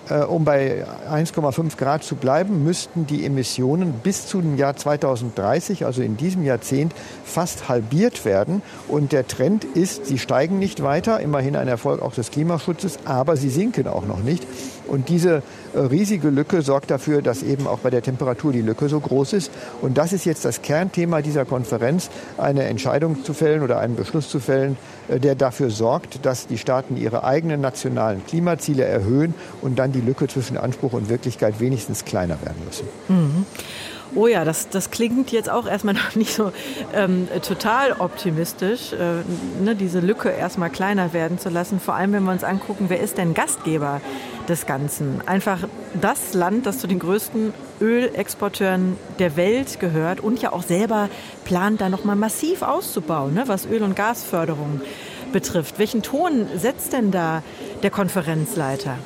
äh, 0.09 0.23
um 0.23 0.45
bei 0.45 0.85
1,5 1.09 1.77
Grad 1.77 2.03
zu 2.03 2.15
bleiben, 2.15 2.63
müssten 2.63 3.07
die 3.07 3.25
Emissionen 3.25 3.93
bis 3.93 4.27
zu 4.27 4.41
dem 4.41 4.57
Jahr 4.57 4.75
2030, 4.75 5.85
also 5.85 6.01
in 6.01 6.17
diesem 6.17 6.43
Jahrzehnt, 6.43 6.93
fast 7.23 7.69
halbiert 7.69 8.25
werden. 8.25 8.61
Und 8.87 9.11
der 9.11 9.27
Trend 9.27 9.63
ist, 9.63 10.05
sie 10.05 10.17
steigen 10.17 10.59
nicht 10.59 10.83
weiter, 10.83 11.19
immerhin 11.19 11.55
ein 11.55 11.67
Erfolg 11.67 12.01
auch 12.01 12.13
des 12.13 12.31
Klimaschutzes, 12.31 12.99
aber 13.05 13.37
sie 13.37 13.49
sinken 13.49 13.87
auch 13.87 14.05
noch 14.05 14.19
nicht. 14.19 14.45
Und 14.87 15.09
diese 15.09 15.43
äh, 15.73 15.79
riesige 15.79 16.29
Lücke 16.29 16.61
sorgt 16.61 16.91
dafür, 16.91 17.21
dass 17.21 17.43
eben 17.43 17.67
auch 17.67 17.79
bei 17.79 17.89
der 17.89 18.01
Temperatur 18.01 18.51
die 18.51 18.61
Lücke 18.61 18.89
so 18.89 18.99
groß 18.99 19.33
ist. 19.33 19.51
Und 19.81 19.97
das 19.97 20.13
ist 20.13 20.25
jetzt 20.25 20.45
das 20.45 20.61
Kernthema 20.61 21.21
dieser 21.21 21.45
Konferenz, 21.45 22.09
eine 22.37 22.63
Entscheidung 22.63 23.23
zu 23.23 23.33
fällen 23.33 23.61
oder 23.63 23.79
einen 23.79 23.95
Beschluss 23.95 24.29
zu 24.29 24.39
fällen, 24.39 24.77
äh, 25.07 25.19
der 25.19 25.35
dafür 25.35 25.69
sorgt, 25.69 26.25
dass 26.25 26.47
die 26.47 26.57
Staaten 26.57 26.97
ihre 26.97 27.23
eigenen 27.23 27.61
nationalen 27.61 28.25
Klimaziele 28.25 28.83
erhöhen 28.83 29.33
und 29.61 29.79
dann 29.79 29.91
die 29.91 30.01
Lücke 30.01 30.27
zwischen 30.27 30.57
Anspruch 30.57 30.93
und 30.93 31.09
Wirklichkeit 31.09 31.59
wenigstens 31.59 32.05
kleiner 32.05 32.41
werden 32.41 32.63
müssen. 32.65 32.87
Mhm. 33.07 33.45
Oh 34.13 34.27
ja, 34.27 34.43
das, 34.43 34.69
das 34.69 34.91
klingt 34.91 35.31
jetzt 35.31 35.49
auch 35.49 35.67
erstmal 35.67 35.93
noch 36.05 36.15
nicht 36.15 36.33
so 36.33 36.51
ähm, 36.93 37.27
total 37.41 37.93
optimistisch, 37.93 38.93
äh, 38.93 39.63
ne, 39.63 39.75
diese 39.75 39.99
Lücke 39.99 40.29
erstmal 40.29 40.69
kleiner 40.69 41.13
werden 41.13 41.39
zu 41.39 41.49
lassen. 41.49 41.79
Vor 41.79 41.95
allem, 41.95 42.13
wenn 42.13 42.23
wir 42.23 42.31
uns 42.31 42.43
angucken, 42.43 42.85
wer 42.89 42.99
ist 42.99 43.17
denn 43.17 43.33
Gastgeber 43.33 44.01
des 44.49 44.65
Ganzen? 44.65 45.21
Einfach 45.25 45.59
das 45.99 46.33
Land, 46.33 46.65
das 46.65 46.79
zu 46.79 46.87
den 46.87 46.99
größten 46.99 47.53
Ölexporteuren 47.79 48.97
der 49.19 49.37
Welt 49.37 49.79
gehört 49.79 50.19
und 50.19 50.41
ja 50.41 50.51
auch 50.51 50.63
selber 50.63 51.09
plant, 51.45 51.81
da 51.81 51.89
nochmal 51.89 52.15
massiv 52.15 52.61
auszubauen, 52.61 53.33
ne, 53.33 53.43
was 53.47 53.65
Öl- 53.65 53.83
und 53.83 53.95
Äh, 53.95 54.81
der 57.83 57.89
Konferenzleiter 57.89 58.97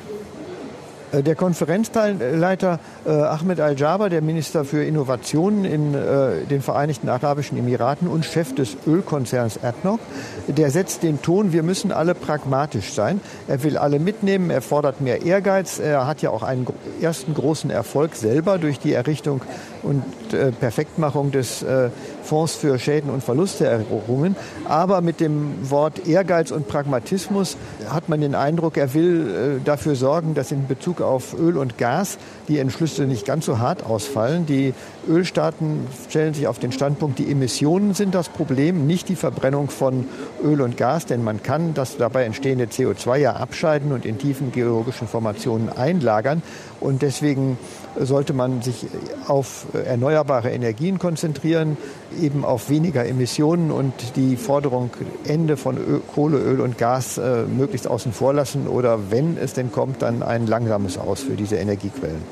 äh, 3.06 3.10
Ahmed 3.10 3.60
Al-Jaber, 3.60 4.08
der 4.08 4.22
Minister 4.22 4.64
für 4.64 4.84
Innovationen 4.84 5.64
in 5.64 5.94
äh, 5.94 6.44
den 6.48 6.62
Vereinigten 6.62 7.08
Arabischen 7.08 7.58
Emiraten 7.58 8.08
und 8.08 8.24
Chef 8.24 8.54
des 8.54 8.76
Ölkonzerns 8.86 9.62
ADNOC, 9.62 10.00
der 10.48 10.70
setzt 10.70 11.02
den 11.02 11.22
Ton, 11.22 11.52
wir 11.52 11.62
müssen 11.62 11.92
alle 11.92 12.14
pragmatisch 12.14 12.92
sein. 12.92 13.20
Er 13.48 13.62
will 13.62 13.76
alle 13.78 13.98
mitnehmen, 13.98 14.50
er 14.50 14.62
fordert 14.62 15.00
mehr 15.00 15.22
Ehrgeiz. 15.22 15.78
Er 15.78 16.06
hat 16.06 16.22
ja 16.22 16.30
auch 16.30 16.42
einen 16.42 16.66
ersten 17.00 17.34
großen 17.34 17.70
Erfolg 17.70 18.14
selber 18.14 18.58
durch 18.58 18.78
die 18.78 18.92
Errichtung 18.92 19.40
und 19.82 20.04
äh, 20.32 20.52
Perfektmachung 20.52 21.30
des 21.30 21.62
äh, 21.62 21.90
Fonds 22.26 22.54
für 22.54 22.78
Schäden 22.78 23.10
und 23.10 23.22
Verluste 23.22 23.66
errungen. 23.66 24.36
Aber 24.66 25.00
mit 25.00 25.20
dem 25.20 25.70
Wort 25.70 26.06
Ehrgeiz 26.06 26.50
und 26.50 26.68
Pragmatismus 26.68 27.56
hat 27.88 28.08
man 28.08 28.20
den 28.20 28.34
Eindruck, 28.34 28.76
er 28.76 28.92
will 28.94 29.58
äh, 29.60 29.64
dafür 29.64 29.94
sorgen, 29.94 30.34
dass 30.34 30.52
in 30.52 30.66
Bezug 30.66 31.00
auf 31.00 31.38
Öl 31.38 31.56
und 31.56 31.78
Gas 31.78 32.18
die 32.48 32.58
Entschlüsse 32.58 33.04
nicht 33.04 33.24
ganz 33.24 33.46
so 33.46 33.58
hart 33.58 33.86
ausfallen. 33.86 34.46
Die 34.46 34.74
Ölstaaten 35.08 35.86
stellen 36.08 36.34
sich 36.34 36.46
auf 36.46 36.58
den 36.58 36.72
Standpunkt, 36.72 37.18
die 37.18 37.30
Emissionen 37.30 37.94
sind 37.94 38.14
das 38.14 38.28
Problem, 38.28 38.86
nicht 38.86 39.08
die 39.08 39.16
Verbrennung 39.16 39.68
von 39.68 40.08
Öl 40.42 40.60
und 40.60 40.76
Gas, 40.76 41.06
denn 41.06 41.22
man 41.22 41.42
kann 41.42 41.74
das 41.74 41.96
dabei 41.96 42.24
entstehende 42.24 42.66
CO2 42.66 43.16
ja 43.16 43.36
abscheiden 43.36 43.92
und 43.92 44.04
in 44.04 44.18
tiefen 44.18 44.52
geologischen 44.52 45.08
Formationen 45.08 45.68
einlagern. 45.68 46.42
Und 46.80 47.02
deswegen 47.02 47.58
sollte 47.98 48.32
man 48.32 48.62
sich 48.62 48.86
auf 49.26 49.66
erneuerbare 49.72 50.50
Energien 50.50 50.98
konzentrieren, 50.98 51.76
eben 52.20 52.44
auf 52.44 52.68
weniger 52.68 53.06
Emissionen 53.06 53.70
und 53.70 53.92
die 54.16 54.36
Forderung 54.36 54.90
Ende 55.26 55.56
von 55.56 55.76
Öl, 55.76 56.00
Kohle, 56.14 56.38
Öl 56.38 56.60
und 56.60 56.78
Gas 56.78 57.18
äh, 57.18 57.44
möglichst 57.44 57.88
außen 57.88 58.12
vor 58.12 58.34
lassen 58.34 58.68
oder 58.68 59.10
wenn 59.10 59.36
es 59.38 59.54
denn 59.54 59.72
kommt, 59.72 60.02
dann 60.02 60.22
ein 60.22 60.46
langsames 60.46 60.98
Aus 60.98 61.20
für 61.20 61.34
diese 61.34 61.56
Energiequellen. 61.56 62.22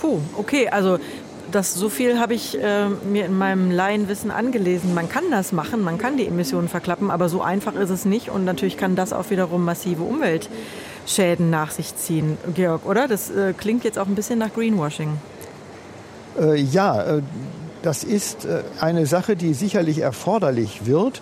Puh, 0.00 0.18
okay, 0.36 0.68
also 0.68 0.98
das, 1.50 1.74
so 1.74 1.88
viel 1.88 2.18
habe 2.18 2.34
ich 2.34 2.60
äh, 2.60 2.88
mir 2.88 3.26
in 3.26 3.36
meinem 3.36 3.70
Laienwissen 3.70 4.30
angelesen. 4.30 4.94
Man 4.94 5.08
kann 5.08 5.24
das 5.30 5.52
machen, 5.52 5.82
man 5.82 5.98
kann 5.98 6.16
die 6.16 6.26
Emissionen 6.26 6.68
verklappen, 6.68 7.10
aber 7.10 7.28
so 7.28 7.42
einfach 7.42 7.74
ist 7.74 7.90
es 7.90 8.04
nicht. 8.04 8.28
Und 8.30 8.44
natürlich 8.44 8.76
kann 8.76 8.96
das 8.96 9.12
auch 9.12 9.30
wiederum 9.30 9.64
massive 9.64 10.02
Umweltschäden 10.02 11.50
nach 11.50 11.70
sich 11.70 11.96
ziehen, 11.96 12.38
Georg, 12.54 12.86
oder? 12.86 13.08
Das 13.08 13.30
äh, 13.30 13.52
klingt 13.52 13.84
jetzt 13.84 13.98
auch 13.98 14.06
ein 14.06 14.14
bisschen 14.14 14.38
nach 14.38 14.52
Greenwashing. 14.54 15.18
Äh, 16.40 16.60
ja, 16.60 17.02
äh, 17.02 17.22
das 17.82 18.04
ist 18.04 18.44
äh, 18.44 18.62
eine 18.80 19.06
Sache, 19.06 19.36
die 19.36 19.54
sicherlich 19.54 19.98
erforderlich 19.98 20.86
wird. 20.86 21.20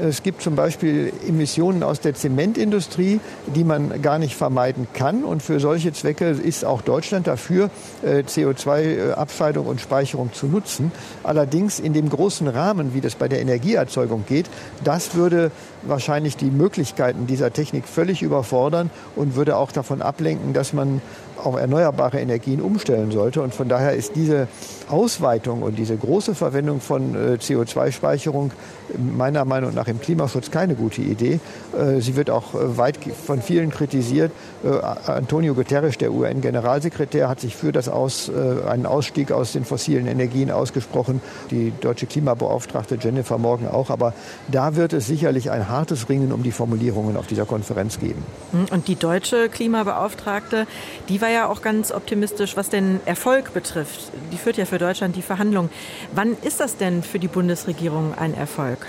Es 0.00 0.22
gibt 0.22 0.42
zum 0.42 0.56
Beispiel 0.56 1.12
Emissionen 1.26 1.82
aus 1.82 2.00
der 2.00 2.14
Zementindustrie, 2.14 3.20
die 3.54 3.64
man 3.64 4.02
gar 4.02 4.18
nicht 4.18 4.34
vermeiden 4.34 4.88
kann. 4.92 5.24
Und 5.24 5.42
für 5.42 5.60
solche 5.60 5.92
Zwecke 5.92 6.30
ist 6.30 6.64
auch 6.64 6.82
Deutschland 6.82 7.26
dafür, 7.26 7.70
äh, 8.02 8.22
CO2-Abscheidung 8.22 9.66
und 9.66 9.80
Speicherung 9.80 10.32
zu 10.32 10.46
nutzen. 10.46 10.92
Allerdings 11.22 11.80
in 11.80 11.92
dem 11.92 12.08
großen 12.08 12.48
Rahmen, 12.48 12.94
wie 12.94 13.00
das 13.00 13.14
bei 13.14 13.28
der 13.28 13.40
Energieerzeugung 13.40 14.24
geht, 14.26 14.46
das 14.84 15.14
würde 15.14 15.50
wahrscheinlich 15.82 16.36
die 16.36 16.50
Möglichkeiten 16.50 17.26
dieser 17.26 17.52
Technik 17.52 17.86
völlig 17.86 18.22
überfordern 18.22 18.90
und 19.16 19.36
würde 19.36 19.56
auch 19.56 19.72
davon 19.72 20.02
ablenken, 20.02 20.52
dass 20.52 20.72
man 20.72 21.00
auf 21.46 21.56
erneuerbare 21.56 22.20
Energien 22.20 22.60
umstellen 22.60 23.10
sollte. 23.10 23.42
Und 23.42 23.54
von 23.54 23.68
daher 23.68 23.94
ist 23.94 24.16
diese 24.16 24.48
Ausweitung 24.90 25.62
und 25.62 25.78
diese 25.78 25.96
große 25.96 26.34
Verwendung 26.34 26.80
von 26.80 27.14
äh, 27.14 27.36
CO2-Speicherung 27.36 28.50
meiner 28.98 29.44
Meinung 29.44 29.72
nach 29.74 29.86
im 29.86 30.00
Klimaschutz 30.00 30.50
keine 30.50 30.74
gute 30.74 31.00
Idee. 31.00 31.38
Äh, 31.78 32.00
sie 32.00 32.16
wird 32.16 32.30
auch 32.30 32.54
äh, 32.54 32.76
weit 32.76 32.98
von 33.26 33.40
vielen 33.40 33.70
kritisiert. 33.70 34.32
Antonio 35.06 35.54
Guterres, 35.54 35.96
der 35.96 36.12
UN-Generalsekretär, 36.12 37.30
hat 37.30 37.40
sich 37.40 37.56
für 37.56 37.72
das 37.72 37.88
aus, 37.88 38.30
einen 38.68 38.84
Ausstieg 38.84 39.32
aus 39.32 39.52
den 39.52 39.64
fossilen 39.64 40.06
Energien 40.06 40.50
ausgesprochen. 40.50 41.22
Die 41.50 41.72
deutsche 41.80 42.04
Klimabeauftragte 42.06 42.98
Jennifer 43.00 43.38
Morgan 43.38 43.68
auch. 43.68 43.88
Aber 43.88 44.12
da 44.48 44.76
wird 44.76 44.92
es 44.92 45.06
sicherlich 45.06 45.50
ein 45.50 45.70
hartes 45.70 46.10
Ringen 46.10 46.30
um 46.30 46.42
die 46.42 46.52
Formulierungen 46.52 47.16
auf 47.16 47.26
dieser 47.26 47.46
Konferenz 47.46 48.00
geben. 48.00 48.22
Und 48.70 48.86
die 48.86 48.96
deutsche 48.96 49.48
Klimabeauftragte, 49.48 50.66
die 51.08 51.22
war 51.22 51.29
ja 51.30 51.48
auch 51.48 51.62
ganz 51.62 51.92
optimistisch, 51.92 52.56
was 52.56 52.68
den 52.68 53.00
Erfolg 53.04 53.54
betrifft. 53.54 54.10
Die 54.32 54.36
führt 54.36 54.56
ja 54.56 54.64
für 54.64 54.78
Deutschland 54.78 55.16
die 55.16 55.22
Verhandlungen. 55.22 55.70
Wann 56.12 56.36
ist 56.42 56.60
das 56.60 56.76
denn 56.76 57.02
für 57.02 57.18
die 57.18 57.28
Bundesregierung 57.28 58.14
ein 58.14 58.34
Erfolg? 58.34 58.86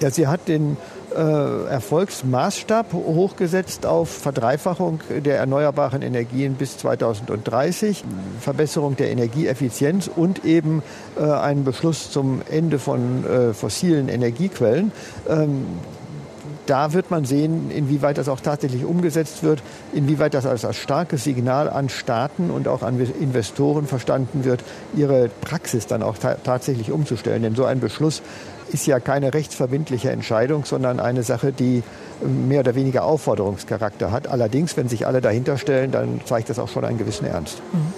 Ja, 0.00 0.10
sie 0.10 0.28
hat 0.28 0.46
den 0.46 0.76
äh, 1.14 1.20
Erfolgsmaßstab 1.20 2.92
hochgesetzt 2.92 3.86
auf 3.86 4.10
Verdreifachung 4.10 5.00
der 5.08 5.38
erneuerbaren 5.38 6.02
Energien 6.02 6.54
bis 6.54 6.78
2030, 6.78 8.04
Verbesserung 8.40 8.94
der 8.96 9.10
Energieeffizienz 9.10 10.08
und 10.14 10.44
eben 10.44 10.82
äh, 11.18 11.24
einen 11.24 11.64
Beschluss 11.64 12.12
zum 12.12 12.42
Ende 12.48 12.78
von 12.78 13.24
äh, 13.24 13.54
fossilen 13.54 14.08
Energiequellen. 14.08 14.92
Ähm, 16.68 16.78
da 16.78 16.92
wird 16.92 17.10
man 17.10 17.24
sehen, 17.24 17.70
inwieweit 17.70 18.18
das 18.18 18.28
auch 18.28 18.40
tatsächlich 18.40 18.84
umgesetzt 18.84 19.42
wird, 19.42 19.62
inwieweit 19.92 20.34
das 20.34 20.46
als, 20.46 20.64
als 20.64 20.76
starkes 20.76 21.24
Signal 21.24 21.68
an 21.68 21.88
Staaten 21.88 22.50
und 22.50 22.68
auch 22.68 22.82
an 22.82 23.00
Investoren 23.20 23.86
verstanden 23.86 24.44
wird, 24.44 24.62
ihre 24.94 25.28
Praxis 25.40 25.86
dann 25.86 26.02
auch 26.02 26.18
ta 26.18 26.36
tatsächlich 26.44 26.92
umzustellen. 26.92 27.42
Denn 27.42 27.54
so 27.54 27.64
ein 27.64 27.80
Beschluss 27.80 28.22
ist 28.70 28.86
ja 28.86 29.00
keine 29.00 29.32
rechtsverbindliche 29.32 30.10
Entscheidung, 30.10 30.64
sondern 30.64 31.00
eine 31.00 31.22
Sache, 31.22 31.52
die 31.52 31.82
mehr 32.20 32.60
oder 32.60 32.74
weniger 32.74 33.04
Aufforderungscharakter 33.04 34.10
hat. 34.12 34.28
Allerdings, 34.28 34.76
wenn 34.76 34.88
sich 34.88 35.06
alle 35.06 35.20
dahinter 35.20 35.56
stellen, 35.56 35.90
dann 35.90 36.20
zeigt 36.24 36.50
das 36.50 36.58
auch 36.58 36.68
schon 36.68 36.84
einen 36.84 36.98
gewissen 36.98 37.26
Ernst. 37.26 37.62
Mhm. 37.72 37.92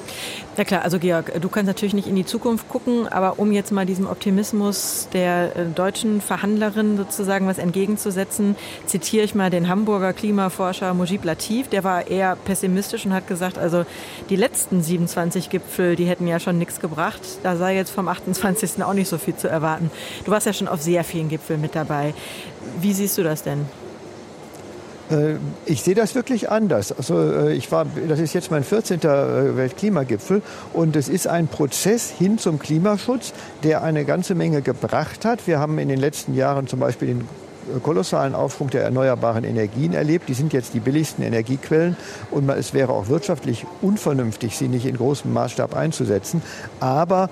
Ja 0.61 0.65
klar, 0.65 0.83
also 0.83 0.99
Georg, 0.99 1.33
du 1.41 1.49
kannst 1.49 1.69
natürlich 1.69 1.95
nicht 1.95 2.07
in 2.07 2.17
die 2.17 2.27
Zukunft 2.27 2.69
gucken, 2.69 3.09
aber 3.09 3.39
um 3.39 3.51
jetzt 3.51 3.73
mal 3.73 3.87
diesem 3.87 4.07
Optimismus 4.07 5.09
der 5.11 5.57
äh, 5.57 5.65
deutschen 5.65 6.21
Verhandlerin 6.21 6.99
sozusagen 6.99 7.47
was 7.47 7.57
entgegenzusetzen, 7.57 8.57
zitiere 8.85 9.25
ich 9.25 9.35
mal 9.35 9.49
den 9.49 9.69
Hamburger 9.69 10.13
Klimaforscher 10.13 10.93
Mujib 10.93 11.25
Latif, 11.25 11.69
der 11.69 11.83
war 11.83 12.09
eher 12.09 12.37
pessimistisch 12.37 13.07
und 13.07 13.15
hat 13.15 13.27
gesagt, 13.27 13.57
also 13.57 13.87
die 14.29 14.37
letzten 14.37 14.83
27 14.83 15.49
Gipfel, 15.49 15.97
die 15.97 16.05
hätten 16.05 16.27
ja 16.27 16.39
schon 16.39 16.59
nichts 16.59 16.79
gebracht, 16.79 17.23
da 17.43 17.57
sei 17.57 17.75
jetzt 17.75 17.89
vom 17.89 18.07
28. 18.07 18.85
auch 18.85 18.93
nicht 18.93 19.09
so 19.09 19.17
viel 19.17 19.37
zu 19.37 19.49
erwarten. 19.49 19.91
Du 20.27 20.31
warst 20.31 20.45
ja 20.45 20.53
schon 20.53 20.69
auf 20.69 20.83
sehr 20.83 21.05
vielen 21.05 21.31
Gipfeln 21.31 21.63
mit 21.63 21.75
dabei. 21.75 22.13
Wie 22.83 22.93
siehst 22.93 23.17
du 23.17 23.23
das 23.23 23.43
denn? 23.43 23.65
Äh, 25.11 25.35
ich 25.67 25.83
sehe 25.83 25.95
das 25.95 26.15
wirklich 26.15 26.51
anders. 26.51 26.93
Also 26.93 27.21
äh, 27.21 27.53
ich 27.53 27.71
war, 27.73 27.87
das 28.09 28.21
ist 28.21 28.33
jetzt 28.33 28.51
mein 28.51 28.65
14. 28.65 29.01
Äh, 29.01 29.57
Weltklimagipfel 29.57 30.43
und 30.73 30.97
es 30.97 31.09
ist 31.09 31.27
ein 31.27 31.49
Prozess 31.49 32.11
hin 32.11 32.39
zum 32.39 32.59
Klimaschutz, 32.59 33.33
der 33.63 33.83
eine 33.83 34.05
ganze 34.05 34.35
Menge 34.35 34.63
gebracht 34.63 35.25
hat. 35.25 35.47
Wir 35.47 35.59
haben 35.59 35.79
in 35.79 35.89
den 35.89 35.99
letzten 35.99 36.35
Jahren 36.35 36.67
zum 36.67 36.81
Beispiel 36.81 37.09
den 37.09 37.29
kolossalen 37.83 38.35
Aufschwung 38.35 38.71
der 38.71 38.83
erneuerbaren 38.83 39.45
Energien 39.45 39.93
erlebt. 39.93 40.29
Die 40.29 40.35
sind 40.35 40.53
jetzt 40.53 40.75
die 40.75 40.81
billigsten 40.81 41.23
Energiequellen 41.23 41.97
und 42.31 42.49
es 42.49 42.75
wäre 42.75 42.93
auch 42.93 43.09
wirtschaftlich 43.09 43.65
unvernünftig, 43.81 44.57
sie 44.57 44.67
nicht 44.67 44.87
in 44.87 44.97
großem 44.97 45.33
Maßstab 45.33 45.77
einzusetzen. 45.77 46.43
Aber 46.81 47.31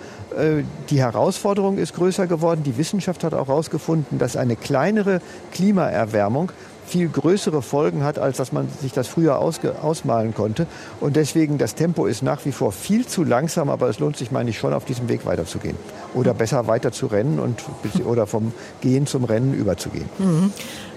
die 0.91 1.01
Herausforderung 1.01 1.79
ist 1.79 1.95
größer 1.95 2.29
geworden. 2.29 2.63
Die 2.63 2.77
Wissenschaft 2.77 3.25
hat 3.25 3.35
auch 3.35 3.49
herausgefunden, 3.49 4.19
dass 4.19 4.37
eine 4.37 4.55
kleinere 4.55 5.21
Klimaerwärmung 5.51 6.53
viel 6.89 7.09
größere 7.09 7.63
Folgen 7.63 8.03
hat, 8.03 8.19
als 8.19 8.39
dass 8.39 8.53
man 8.53 8.69
sich 8.81 8.93
das 8.93 9.07
früher 9.07 9.39
ausmalen 9.39 10.35
konnte. 10.35 10.67
Und 11.01 11.17
deswegen, 11.17 11.59
das 11.59 11.75
Tempo 11.75 12.07
ist 12.07 12.23
nach 12.23 12.45
wie 12.45 12.53
vor 12.53 12.73
viel 12.73 13.07
zu 13.07 13.25
langsam, 13.25 13.69
aber 13.69 13.89
es 13.89 13.99
lohnt 13.99 14.17
sich, 14.17 14.31
meine 14.31 14.51
ich, 14.51 14.59
schon 14.59 14.73
auf 14.73 14.85
diesem 14.85 15.09
Weg 15.09 15.27
weiterzugehen. 15.27 15.77
Oder 16.15 16.35
besser 16.35 16.67
weiter 16.67 16.91
zu 16.91 17.07
rennen 17.07 17.39
und, 17.39 17.63
oder 18.05 18.27
vom 18.27 18.53
Gehen 18.81 19.07
zum 19.07 19.25
Rennen 19.25 19.55
überzugehen. 19.55 20.09
Mhm. 20.19 20.53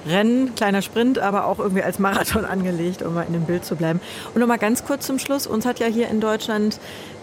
Rennen, 0.08 0.56
kleiner 0.56 0.82
Sprint, 0.82 1.20
aber 1.20 1.46
auch 1.46 1.60
irgendwie 1.60 1.84
als 1.84 2.00
Marathon 2.00 2.46
angelegt, 2.52 3.04
um 3.04 3.14
mal 3.14 3.24
in 3.24 3.34
dem 3.34 3.44
Bild 3.44 3.66
zu 3.66 3.76
bleiben. 3.76 4.00
Und 4.34 4.40
noch 4.40 4.48
mal 4.48 4.58
ganz 4.58 4.86
kurz 4.86 5.06
zum 5.06 5.20
Schluss. 5.20 5.46
Uns 5.46 5.66
hat 5.66 5.80
ja 5.80 5.88
hier 5.88 6.08
in 6.08 6.22
Deutschland 6.22 6.80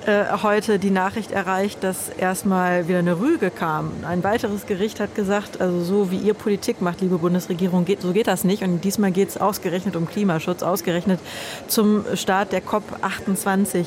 äh, 0.08 0.24
heute 0.42 0.78
die 0.78 0.90
Nachricht 0.90 1.32
erreicht, 1.32 1.84
dass 1.84 2.08
erstmal 2.08 2.88
wieder 2.88 3.00
eine 3.00 3.20
Rüge 3.20 3.50
kam. 3.50 3.92
Ein 4.08 4.24
weiteres 4.24 4.64
Gericht 4.64 5.00
hat 5.00 5.14
gesagt, 5.14 5.60
also 5.60 5.84
so 5.84 6.10
wie 6.10 6.16
ihr 6.16 6.32
Politik 6.32 6.80
macht, 6.80 7.02
liebe 7.02 7.18
Bundesregierung, 7.18 7.84
geht, 7.84 8.00
so 8.00 8.12
geht 8.12 8.26
das 8.26 8.42
nicht. 8.42 8.62
Und 8.62 8.84
diesmal 8.84 9.12
geht 9.12 9.28
es 9.28 9.36
ausgerechnet 9.36 9.96
um 9.96 10.08
Klimaschutz, 10.08 10.62
ausgerechnet 10.62 11.20
zum 11.66 12.06
Start 12.14 12.52
der 12.52 12.62
COP 12.62 12.84
28. 13.02 13.86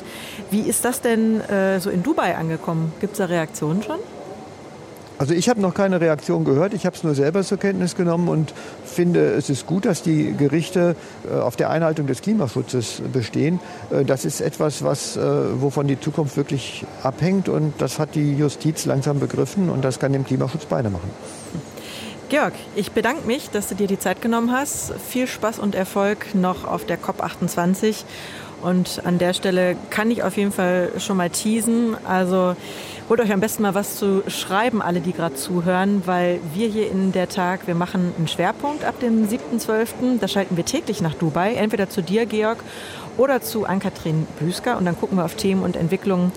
Wie 0.52 0.60
ist 0.60 0.84
das 0.84 1.00
denn 1.00 1.40
äh, 1.40 1.80
so 1.80 1.90
in 1.90 2.04
Dubai 2.04 2.36
angekommen? 2.36 2.92
Gibt 3.00 3.14
es 3.14 3.18
da 3.18 3.24
Reaktionen 3.24 3.82
schon? 3.82 3.98
Also 5.18 5.34
ich 5.34 5.48
habe 5.48 5.60
noch 5.60 5.74
keine 5.74 6.00
Reaktion 6.00 6.44
gehört. 6.44 6.72
Ich 6.72 6.86
habe 6.86 6.96
es 6.96 7.04
nur 7.04 7.14
selber 7.14 7.42
zur 7.42 7.58
Kenntnis 7.58 7.94
genommen 7.94 8.28
und 8.28 8.54
finde, 8.92 9.32
es 9.32 9.50
ist 9.50 9.66
gut, 9.66 9.84
dass 9.84 10.02
die 10.02 10.34
Gerichte 10.36 10.96
äh, 11.28 11.38
auf 11.38 11.56
der 11.56 11.70
Einhaltung 11.70 12.06
des 12.06 12.22
Klimaschutzes 12.22 13.02
bestehen. 13.12 13.60
Äh, 13.90 14.04
das 14.04 14.24
ist 14.24 14.40
etwas, 14.40 14.84
was, 14.84 15.16
äh, 15.16 15.20
wovon 15.60 15.86
die 15.86 15.98
Zukunft 15.98 16.36
wirklich 16.36 16.84
abhängt 17.02 17.48
und 17.48 17.74
das 17.78 17.98
hat 17.98 18.14
die 18.14 18.34
Justiz 18.34 18.84
langsam 18.84 19.20
begriffen 19.20 19.70
und 19.70 19.84
das 19.84 19.98
kann 19.98 20.12
dem 20.12 20.24
Klimaschutz 20.24 20.66
beide 20.66 20.90
machen. 20.90 21.10
Georg, 22.28 22.54
ich 22.76 22.92
bedanke 22.92 23.26
mich, 23.26 23.50
dass 23.50 23.68
du 23.68 23.74
dir 23.74 23.86
die 23.86 23.98
Zeit 23.98 24.22
genommen 24.22 24.52
hast. 24.52 24.94
Viel 25.06 25.26
Spaß 25.26 25.58
und 25.58 25.74
Erfolg 25.74 26.34
noch 26.34 26.64
auf 26.64 26.86
der 26.86 26.98
COP28 26.98 28.04
Und 28.62 29.02
an 29.04 29.18
der 29.18 29.34
Stelle 29.34 29.76
kann 29.90 30.10
ich 30.10 30.22
auf 30.22 30.36
jeden 30.36 30.52
Fall 30.52 30.92
schon 30.98 31.16
mal 31.16 31.30
teasen. 31.30 31.96
Also 32.06 32.54
holt 33.08 33.20
euch 33.20 33.32
am 33.32 33.40
besten 33.40 33.62
mal 33.62 33.74
was 33.74 33.96
zu 33.96 34.22
schreiben, 34.28 34.80
alle, 34.82 35.00
die 35.00 35.12
gerade 35.12 35.34
zuhören, 35.34 36.02
weil 36.06 36.40
wir 36.54 36.68
hier 36.68 36.90
in 36.90 37.12
der 37.12 37.28
Tag, 37.28 37.66
wir 37.66 37.74
machen 37.74 38.12
einen 38.16 38.28
Schwerpunkt 38.28 38.84
ab 38.84 38.98
dem 39.00 39.28
7.12. 39.28 40.18
Da 40.20 40.28
schalten 40.28 40.56
wir 40.56 40.64
täglich 40.64 41.00
nach 41.00 41.14
Dubai, 41.14 41.54
entweder 41.54 41.88
zu 41.88 42.02
dir, 42.02 42.26
Georg, 42.26 42.58
oder 43.16 43.40
zu 43.40 43.66
Ann-Kathrin 43.66 44.26
Büsker. 44.38 44.78
Und 44.78 44.84
dann 44.84 44.98
gucken 44.98 45.18
wir 45.18 45.24
auf 45.24 45.34
Themen 45.34 45.62
und 45.62 45.76
Entwicklungen, 45.76 46.32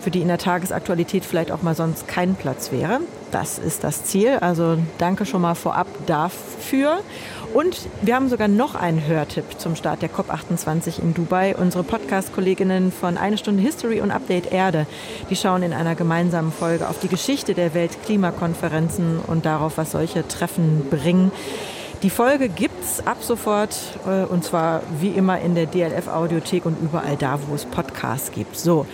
für 0.00 0.10
die 0.10 0.20
in 0.20 0.28
der 0.28 0.38
Tagesaktualität 0.38 1.24
vielleicht 1.24 1.50
auch 1.50 1.62
mal 1.62 1.74
sonst 1.74 2.06
kein 2.06 2.34
Platz 2.34 2.70
wäre. 2.70 3.00
Das 3.30 3.58
ist 3.58 3.84
das 3.84 4.04
Ziel. 4.04 4.38
Also 4.40 4.78
danke 4.98 5.26
schon 5.26 5.40
mal 5.40 5.54
vorab 5.54 5.86
dafür. 6.06 7.00
Und 7.54 7.88
wir 8.02 8.16
haben 8.16 8.28
sogar 8.28 8.48
noch 8.48 8.74
einen 8.74 9.06
Hörtipp 9.06 9.44
zum 9.58 9.76
Start 9.76 10.02
der 10.02 10.10
COP28 10.10 11.00
in 11.00 11.14
Dubai. 11.14 11.54
Unsere 11.56 11.84
Podcast-Kolleginnen 11.84 12.90
von 12.90 13.16
Eine 13.16 13.38
Stunde 13.38 13.62
History 13.62 14.00
und 14.00 14.10
Update 14.10 14.50
Erde, 14.50 14.88
die 15.30 15.36
schauen 15.36 15.62
in 15.62 15.72
einer 15.72 15.94
gemeinsamen 15.94 16.50
Folge 16.50 16.88
auf 16.88 16.98
die 16.98 17.06
Geschichte 17.06 17.54
der 17.54 17.72
Weltklimakonferenzen 17.72 19.20
und 19.24 19.46
darauf, 19.46 19.78
was 19.78 19.92
solche 19.92 20.26
Treffen 20.26 20.88
bringen. 20.90 21.30
Die 22.02 22.10
Folge 22.10 22.48
gibt's 22.48 23.06
ab 23.06 23.18
sofort 23.20 23.76
äh, 24.04 24.24
und 24.24 24.42
zwar 24.42 24.82
wie 25.00 25.10
immer 25.10 25.40
in 25.40 25.54
der 25.54 25.66
DLF 25.66 26.08
Audiothek 26.08 26.66
und 26.66 26.76
überall 26.82 27.16
da, 27.16 27.38
wo 27.46 27.54
es 27.54 27.66
Podcasts 27.66 28.32
gibt. 28.32 28.58
So, 28.58 28.84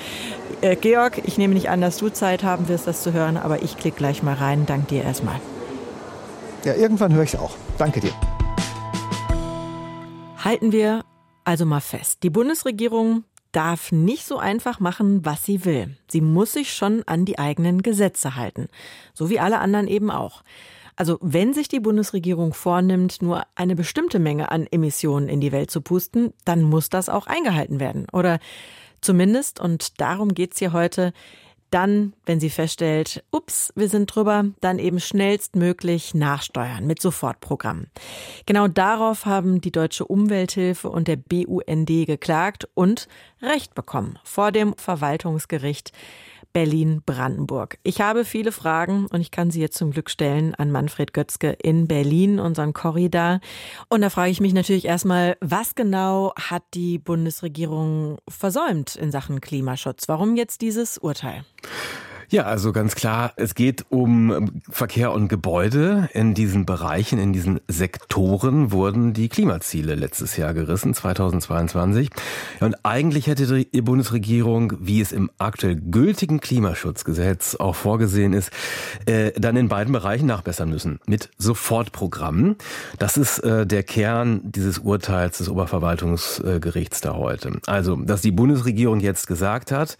äh, 0.60 0.76
Georg, 0.76 1.22
ich 1.24 1.38
nehme 1.38 1.54
nicht 1.54 1.70
an, 1.70 1.80
dass 1.80 1.96
du 1.96 2.10
Zeit 2.10 2.44
haben 2.44 2.68
wirst, 2.68 2.86
das 2.86 3.02
zu 3.02 3.14
hören, 3.14 3.38
aber 3.38 3.62
ich 3.62 3.78
klicke 3.78 3.96
gleich 3.96 4.22
mal 4.22 4.34
rein. 4.34 4.66
Dank 4.66 4.88
dir 4.88 5.02
erstmal. 5.02 5.40
Ja, 6.64 6.74
irgendwann 6.74 7.14
höre 7.14 7.22
ich 7.22 7.32
es 7.32 7.40
auch. 7.40 7.56
Danke 7.78 8.00
dir. 8.00 8.12
Halten 10.42 10.72
wir 10.72 11.04
also 11.44 11.66
mal 11.66 11.80
fest. 11.80 12.22
Die 12.22 12.30
Bundesregierung 12.30 13.24
darf 13.52 13.92
nicht 13.92 14.24
so 14.24 14.38
einfach 14.38 14.80
machen, 14.80 15.24
was 15.24 15.44
sie 15.44 15.64
will. 15.64 15.96
Sie 16.08 16.22
muss 16.22 16.52
sich 16.52 16.72
schon 16.72 17.02
an 17.04 17.24
die 17.24 17.38
eigenen 17.38 17.82
Gesetze 17.82 18.36
halten. 18.36 18.68
So 19.12 19.28
wie 19.28 19.38
alle 19.38 19.58
anderen 19.58 19.86
eben 19.86 20.10
auch. 20.10 20.42
Also 20.96 21.18
wenn 21.20 21.52
sich 21.52 21.68
die 21.68 21.80
Bundesregierung 21.80 22.54
vornimmt, 22.54 23.20
nur 23.20 23.42
eine 23.54 23.74
bestimmte 23.74 24.18
Menge 24.18 24.50
an 24.50 24.66
Emissionen 24.70 25.28
in 25.28 25.40
die 25.40 25.52
Welt 25.52 25.70
zu 25.70 25.82
pusten, 25.82 26.32
dann 26.44 26.62
muss 26.62 26.88
das 26.88 27.08
auch 27.08 27.26
eingehalten 27.26 27.80
werden. 27.80 28.06
Oder 28.12 28.38
zumindest, 29.00 29.60
und 29.60 30.00
darum 30.00 30.32
geht's 30.32 30.58
hier 30.58 30.72
heute, 30.72 31.12
dann, 31.70 32.14
wenn 32.26 32.40
sie 32.40 32.50
feststellt, 32.50 33.24
ups, 33.30 33.72
wir 33.76 33.88
sind 33.88 34.14
drüber, 34.14 34.46
dann 34.60 34.78
eben 34.78 35.00
schnellstmöglich 35.00 36.14
nachsteuern 36.14 36.86
mit 36.86 37.00
Sofortprogramm. 37.00 37.86
Genau 38.46 38.68
darauf 38.68 39.26
haben 39.26 39.60
die 39.60 39.72
Deutsche 39.72 40.04
Umwelthilfe 40.04 40.88
und 40.88 41.08
der 41.08 41.16
BUND 41.16 41.86
geklagt 42.06 42.68
und 42.74 43.08
Recht 43.42 43.74
bekommen 43.74 44.18
vor 44.24 44.52
dem 44.52 44.74
Verwaltungsgericht 44.76 45.92
Berlin-Brandenburg. 46.52 47.78
Ich 47.82 48.00
habe 48.00 48.24
viele 48.24 48.52
Fragen 48.52 49.06
und 49.06 49.20
ich 49.20 49.30
kann 49.30 49.50
sie 49.50 49.60
jetzt 49.60 49.78
zum 49.78 49.90
Glück 49.90 50.10
stellen 50.10 50.54
an 50.54 50.70
Manfred 50.70 51.12
Götzke 51.12 51.50
in 51.50 51.86
Berlin, 51.86 52.38
unseren 52.40 52.72
Korridor. 52.72 53.40
Und 53.88 54.00
da 54.00 54.10
frage 54.10 54.30
ich 54.30 54.40
mich 54.40 54.54
natürlich 54.54 54.84
erstmal, 54.84 55.36
was 55.40 55.74
genau 55.74 56.32
hat 56.36 56.62
die 56.74 56.98
Bundesregierung 56.98 58.18
versäumt 58.28 58.96
in 58.96 59.10
Sachen 59.10 59.40
Klimaschutz? 59.40 60.08
Warum 60.08 60.36
jetzt 60.36 60.60
dieses 60.60 60.98
Urteil? 60.98 61.44
Ja, 62.32 62.44
also 62.44 62.70
ganz 62.70 62.94
klar, 62.94 63.32
es 63.34 63.56
geht 63.56 63.86
um 63.88 64.52
Verkehr 64.70 65.10
und 65.10 65.26
Gebäude. 65.26 66.08
In 66.12 66.32
diesen 66.32 66.64
Bereichen, 66.64 67.18
in 67.18 67.32
diesen 67.32 67.58
Sektoren 67.66 68.70
wurden 68.70 69.12
die 69.12 69.28
Klimaziele 69.28 69.96
letztes 69.96 70.36
Jahr 70.36 70.54
gerissen, 70.54 70.94
2022. 70.94 72.08
Und 72.60 72.76
eigentlich 72.84 73.26
hätte 73.26 73.64
die 73.64 73.82
Bundesregierung, 73.82 74.74
wie 74.78 75.00
es 75.00 75.10
im 75.10 75.28
aktuell 75.38 75.74
gültigen 75.74 76.38
Klimaschutzgesetz 76.38 77.56
auch 77.56 77.74
vorgesehen 77.74 78.32
ist, 78.32 78.52
äh, 79.06 79.32
dann 79.32 79.56
in 79.56 79.66
beiden 79.66 79.92
Bereichen 79.92 80.26
nachbessern 80.26 80.70
müssen. 80.70 81.00
Mit 81.06 81.30
Sofortprogrammen. 81.36 82.54
Das 83.00 83.16
ist 83.16 83.40
äh, 83.40 83.66
der 83.66 83.82
Kern 83.82 84.40
dieses 84.44 84.78
Urteils 84.78 85.38
des 85.38 85.48
Oberverwaltungsgerichts 85.48 87.00
da 87.00 87.14
heute. 87.14 87.58
Also, 87.66 87.96
dass 87.96 88.22
die 88.22 88.30
Bundesregierung 88.30 89.00
jetzt 89.00 89.26
gesagt 89.26 89.72
hat, 89.72 89.96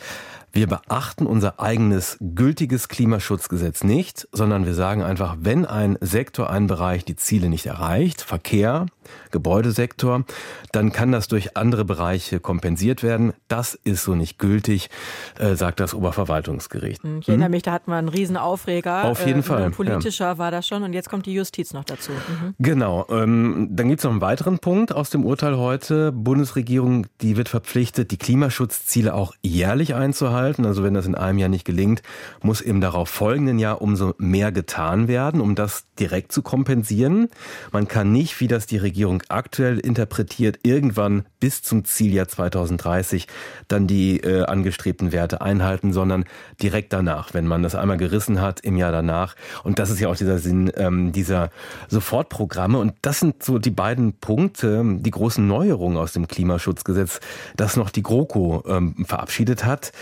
wir 0.53 0.67
beachten 0.67 1.27
unser 1.27 1.61
eigenes 1.61 2.17
gültiges 2.21 2.89
Klimaschutzgesetz 2.89 3.85
nicht, 3.85 4.27
sondern 4.33 4.67
wir 4.67 4.75
sagen 4.75 5.03
einfach, 5.03 5.37
wenn 5.41 5.65
ein 5.65 5.97
Sektor, 6.01 6.51
ein 6.51 6.67
Bereich 6.67 7.05
die 7.05 7.17
Ziele 7.17 7.49
nicht 7.49 7.67
erreicht, 7.67 8.23
Verkehr, 8.23 8.87
Gebäudesektor, 9.31 10.25
dann 10.73 10.93
kann 10.93 11.13
das 11.13 11.29
durch 11.29 11.57
andere 11.57 11.85
Bereiche 11.85 12.41
kompensiert 12.41 13.03
werden. 13.03 13.33
Das 13.49 13.75
ist 13.75 14.05
so 14.05 14.15
nicht 14.15 14.39
gültig, 14.39 14.91
äh, 15.39 15.55
sagt 15.55 15.81
das 15.81 15.95
Oberverwaltungsgericht. 15.95 17.03
Ich 17.21 17.29
erinnere 17.29 17.47
hm? 17.47 17.51
mich, 17.53 17.63
da 17.63 17.73
hatten 17.73 17.91
wir 17.91 17.97
einen 17.97 18.09
Riesenaufreger. 18.09 19.05
Auf 19.05 19.25
jeden 19.27 19.41
äh, 19.41 19.45
Fall. 19.45 19.71
Politischer 19.71 20.27
ja. 20.27 20.39
war 20.39 20.51
das 20.51 20.67
schon 20.67 20.83
und 20.83 20.93
jetzt 20.93 21.09
kommt 21.09 21.27
die 21.27 21.33
Justiz 21.33 21.73
noch 21.73 21.85
dazu. 21.85 22.13
Mhm. 22.13 22.55
Genau. 22.59 23.07
Ähm, 23.11 23.69
dann 23.71 23.89
gibt 23.89 24.01
es 24.01 24.05
noch 24.05 24.13
einen 24.13 24.21
weiteren 24.21 24.59
Punkt 24.59 24.93
aus 24.93 25.11
dem 25.11 25.25
Urteil 25.25 25.57
heute. 25.57 26.13
Bundesregierung, 26.13 27.07
die 27.21 27.37
wird 27.37 27.49
verpflichtet, 27.49 28.11
die 28.11 28.17
Klimaschutzziele 28.17 29.15
auch 29.15 29.35
jährlich 29.43 29.95
einzuhalten. 29.95 30.40
Also 30.67 30.83
wenn 30.83 30.95
das 30.95 31.07
in 31.07 31.15
einem 31.15 31.39
Jahr 31.39 31.49
nicht 31.49 31.65
gelingt, 31.65 32.03
muss 32.43 32.61
im 32.61 32.81
darauf 32.81 33.09
folgenden 33.09 33.59
Jahr 33.59 33.83
umso 33.83 34.15
mehr 34.19 34.53
getan 34.53 35.09
werden, 35.09 35.41
um 35.41 35.55
das 35.55 35.85
direkt 35.99 36.33
zu 36.33 36.43
kompensieren. 36.43 37.29
Man 37.73 37.89
kann 37.89 38.13
nicht, 38.13 38.41
wie 38.41 38.49
das 38.49 38.67
die 38.67 38.79
Regierung 38.79 39.11
Regierung 39.11 39.23
aktuell 39.29 39.79
interpretiert, 39.79 40.59
irgendwann 40.63 41.25
bis 41.41 41.63
zum 41.63 41.85
Zieljahr 41.85 42.29
2030 42.29 43.27
dann 43.69 43.87
die 43.87 44.19
äh, 44.19 44.45
angestrebten 44.45 45.13
Werte 45.13 45.41
einhalten, 45.41 45.93
sondern 45.93 46.25
direkt 46.63 46.93
danach, 46.93 47.35
wenn 47.35 47.47
man 47.47 47.63
das 47.63 47.75
einmal 47.75 47.97
gerissen 47.97 48.41
hat, 48.41 48.61
im 48.61 48.77
Jahr 48.77 48.93
danach. 48.93 49.37
Und 49.65 49.79
das 49.79 49.91
ist 49.91 50.01
ja 50.01 50.09
auch 50.09 50.17
dieser 50.17 50.39
Sinn 50.39 50.71
ähm, 50.77 51.13
dieser 51.13 51.51
Sofortprogramme. 51.89 52.79
Und 52.79 52.95
das 53.03 53.21
sind 53.21 53.43
so 53.43 53.59
die 53.59 53.71
beiden 53.71 54.13
Punkte, 54.13 54.83
die 54.85 55.11
großen 55.11 55.47
Neuerungen 55.47 55.97
aus 55.97 56.13
dem 56.13 56.29
Klimaschutzgesetz, 56.29 57.21
das 57.57 57.77
noch 57.77 57.91
die 57.91 58.03
GroKo 58.03 58.65
ähm, 58.67 59.07
verabschiedet 59.07 59.65
hat, 59.65 59.93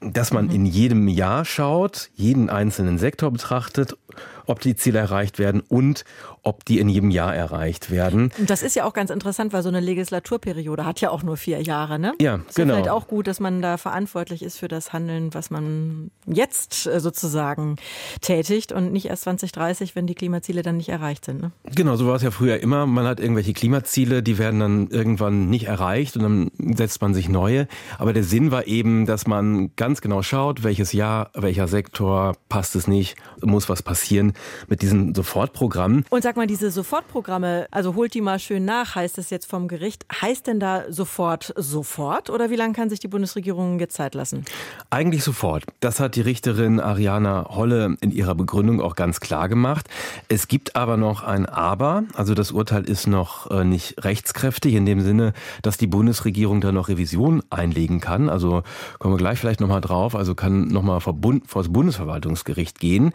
dass 0.00 0.32
man 0.32 0.46
mhm. 0.46 0.54
in 0.54 0.66
jedem 0.66 1.08
Jahr 1.08 1.44
schaut, 1.44 2.10
jeden 2.14 2.50
einzelnen 2.50 2.98
Sektor 2.98 3.30
betrachtet 3.30 3.96
ob 4.46 4.60
die 4.60 4.74
Ziele 4.74 4.98
erreicht 4.98 5.38
werden 5.38 5.62
und 5.68 6.04
ob 6.42 6.64
die 6.64 6.78
in 6.78 6.88
jedem 6.88 7.10
Jahr 7.10 7.34
erreicht 7.34 7.90
werden. 7.90 8.32
Und 8.38 8.50
das 8.50 8.62
ist 8.62 8.74
ja 8.74 8.84
auch 8.84 8.92
ganz 8.92 9.10
interessant, 9.10 9.52
weil 9.52 9.62
so 9.62 9.68
eine 9.68 9.80
Legislaturperiode 9.80 10.84
hat 10.84 11.00
ja 11.00 11.10
auch 11.10 11.22
nur 11.22 11.36
vier 11.36 11.60
Jahre, 11.62 11.98
ne? 11.98 12.14
Ja, 12.20 12.36
ist 12.36 12.56
genau. 12.56 12.74
Ist 12.74 12.78
vielleicht 12.78 12.88
auch 12.90 13.06
gut, 13.06 13.26
dass 13.26 13.40
man 13.40 13.60
da 13.62 13.76
verantwortlich 13.76 14.42
ist 14.42 14.58
für 14.58 14.68
das 14.68 14.92
Handeln, 14.92 15.34
was 15.34 15.50
man 15.50 16.10
jetzt 16.26 16.86
äh, 16.86 17.00
sozusagen 17.00 17.76
tätigt 18.20 18.72
und 18.72 18.92
nicht 18.92 19.06
erst 19.06 19.24
2030, 19.24 19.94
wenn 19.94 20.06
die 20.06 20.14
Klimaziele 20.14 20.62
dann 20.62 20.78
nicht 20.78 20.88
erreicht 20.88 21.26
sind. 21.26 21.42
Ne? 21.42 21.52
Genau, 21.74 21.96
so 21.96 22.06
war 22.06 22.16
es 22.16 22.22
ja 22.22 22.30
früher 22.30 22.60
immer. 22.60 22.86
Man 22.86 23.06
hat 23.06 23.20
irgendwelche 23.20 23.52
Klimaziele, 23.52 24.22
die 24.22 24.38
werden 24.38 24.60
dann 24.60 24.88
irgendwann 24.88 25.50
nicht 25.50 25.66
erreicht 25.66 26.16
und 26.16 26.22
dann 26.22 26.50
setzt 26.76 27.02
man 27.02 27.14
sich 27.14 27.28
neue. 27.28 27.68
Aber 27.98 28.12
der 28.12 28.24
Sinn 28.24 28.50
war 28.50 28.66
eben, 28.66 29.06
dass 29.06 29.26
man 29.26 29.70
ganz 29.76 30.00
genau 30.00 30.22
schaut, 30.22 30.62
welches 30.64 30.92
Jahr, 30.92 31.30
welcher 31.34 31.68
Sektor 31.68 32.34
passt 32.48 32.74
es 32.76 32.88
nicht, 32.88 33.16
muss 33.42 33.68
was 33.68 33.82
passieren 33.82 34.09
mit 34.68 34.82
diesen 34.82 35.14
Sofortprogrammen. 35.14 36.04
Und 36.10 36.22
sag 36.22 36.36
mal, 36.36 36.46
diese 36.46 36.70
Sofortprogramme, 36.70 37.66
also 37.70 37.94
holt 37.94 38.14
die 38.14 38.20
mal 38.20 38.38
schön 38.38 38.64
nach, 38.64 38.94
heißt 38.94 39.18
es 39.18 39.30
jetzt 39.30 39.48
vom 39.48 39.68
Gericht. 39.68 40.04
Heißt 40.20 40.46
denn 40.46 40.60
da 40.60 40.84
sofort 40.90 41.52
sofort 41.56 42.30
oder 42.30 42.50
wie 42.50 42.56
lange 42.56 42.72
kann 42.72 42.90
sich 42.90 43.00
die 43.00 43.08
Bundesregierung 43.08 43.78
jetzt 43.78 43.94
Zeit 43.94 44.14
lassen? 44.14 44.44
Eigentlich 44.90 45.24
sofort. 45.24 45.64
Das 45.80 46.00
hat 46.00 46.16
die 46.16 46.20
Richterin 46.20 46.80
Ariana 46.80 47.46
Holle 47.50 47.96
in 48.00 48.10
ihrer 48.10 48.34
Begründung 48.34 48.80
auch 48.80 48.96
ganz 48.96 49.20
klar 49.20 49.48
gemacht. 49.48 49.88
Es 50.28 50.48
gibt 50.48 50.76
aber 50.76 50.96
noch 50.96 51.22
ein 51.22 51.46
Aber. 51.46 52.04
Also 52.14 52.34
das 52.34 52.52
Urteil 52.52 52.84
ist 52.84 53.06
noch 53.06 53.50
äh, 53.50 53.64
nicht 53.64 54.04
rechtskräftig 54.04 54.74
in 54.74 54.86
dem 54.86 55.00
Sinne, 55.00 55.32
dass 55.62 55.76
die 55.76 55.86
Bundesregierung 55.86 56.60
da 56.60 56.72
noch 56.72 56.88
Revision 56.88 57.42
einlegen 57.50 58.00
kann. 58.00 58.28
Also 58.28 58.62
kommen 58.98 59.14
wir 59.14 59.18
gleich 59.18 59.38
vielleicht 59.38 59.60
nochmal 59.60 59.80
drauf. 59.80 60.14
Also 60.14 60.34
kann 60.34 60.68
nochmal 60.68 61.00
vor, 61.00 61.16
vor 61.46 61.62
das 61.62 61.72
Bundesverwaltungsgericht 61.72 62.78
gehen. 62.78 63.12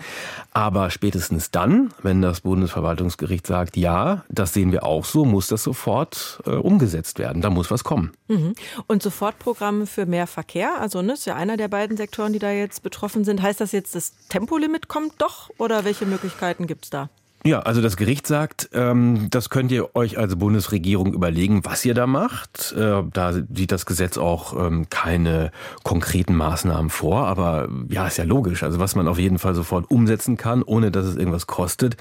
Aber 0.51 0.74
spätestens 0.89 1.51
dann, 1.51 1.93
wenn 2.03 2.21
das 2.21 2.41
Bundesverwaltungsgericht 2.41 3.47
sagt, 3.47 3.77
ja, 3.77 4.23
das 4.29 4.53
sehen 4.53 4.71
wir 4.71 4.83
auch 4.83 5.05
so, 5.05 5.25
muss 5.25 5.47
das 5.47 5.63
sofort 5.63 6.41
äh, 6.45 6.51
umgesetzt 6.51 7.19
werden. 7.19 7.41
Da 7.41 7.49
muss 7.49 7.71
was 7.71 7.83
kommen. 7.83 8.11
Mhm. 8.27 8.53
Und 8.87 9.01
Sofortprogramm 9.01 9.87
für 9.87 10.05
mehr 10.05 10.27
Verkehr, 10.27 10.79
also 10.79 11.01
ne, 11.01 11.13
ist 11.13 11.25
ja 11.25 11.35
einer 11.35 11.57
der 11.57 11.67
beiden 11.67 11.97
Sektoren, 11.97 12.33
die 12.33 12.39
da 12.39 12.51
jetzt 12.51 12.83
betroffen 12.83 13.23
sind. 13.23 13.41
Heißt 13.41 13.61
das 13.61 13.71
jetzt, 13.71 13.95
das 13.95 14.13
Tempolimit 14.29 14.87
kommt 14.87 15.13
doch 15.19 15.49
oder 15.57 15.85
welche 15.85 16.05
Möglichkeiten 16.05 16.67
gibt 16.67 16.85
es 16.85 16.89
da? 16.89 17.09
Ja, 17.45 17.59
also 17.59 17.79
das 17.79 17.95
Gericht 17.95 18.25
sagt, 18.25 18.71
ähm, 18.73 19.27
das 19.29 19.51
könnt 19.51 19.71
ihr 19.71 19.95
euch 19.95 20.17
als 20.17 20.35
Bundesregierung 20.35 21.13
überlegen, 21.13 21.63
was 21.63 21.85
ihr 21.85 21.93
da 21.93 22.07
macht. 22.07 22.73
Äh, 22.75 23.03
da 23.13 23.33
sieht 23.33 23.71
das 23.71 23.85
Gesetz 23.85 24.17
auch 24.17 24.59
ähm, 24.59 24.87
keine 24.89 25.51
konkreten 25.83 26.33
Maßnahmen 26.33 26.89
vor, 26.89 27.27
aber 27.27 27.69
ja, 27.87 28.07
ist 28.07 28.17
ja 28.17 28.23
logisch. 28.23 28.63
Also 28.63 28.79
was 28.79 28.95
man 28.95 29.07
auf 29.07 29.19
jeden 29.19 29.37
Fall 29.37 29.53
sofort 29.53 29.91
umsetzen 29.91 30.37
kann, 30.37 30.63
ohne 30.63 30.89
dass 30.89 31.05
es 31.05 31.17
irgendwas 31.17 31.45
kostet, 31.45 31.97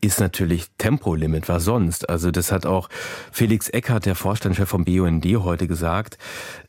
ist 0.00 0.20
natürlich 0.20 0.66
Tempolimit, 0.78 1.48
was 1.48 1.64
sonst. 1.64 2.08
Also 2.08 2.30
das 2.30 2.52
hat 2.52 2.64
auch 2.64 2.88
Felix 3.32 3.68
Eckert, 3.68 4.06
der 4.06 4.14
Vorstandschef 4.14 4.68
vom 4.68 4.84
BUND, 4.84 5.24
heute 5.24 5.66
gesagt, 5.66 6.18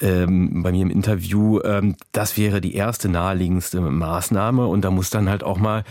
ähm, 0.02 0.64
bei 0.64 0.72
mir 0.72 0.82
im 0.82 0.90
Interview, 0.90 1.60
ähm, 1.64 1.96
das 2.12 2.38
wäre 2.38 2.60
die 2.60 2.74
erste 2.74 3.08
naheliegendste 3.08 3.82
Maßnahme 3.82 4.66
und 4.66 4.82
da 4.82 4.90
muss 4.90 5.12
dann 5.12 5.30
halt 5.30 5.44
auch 5.44 5.60
mal 5.60 5.84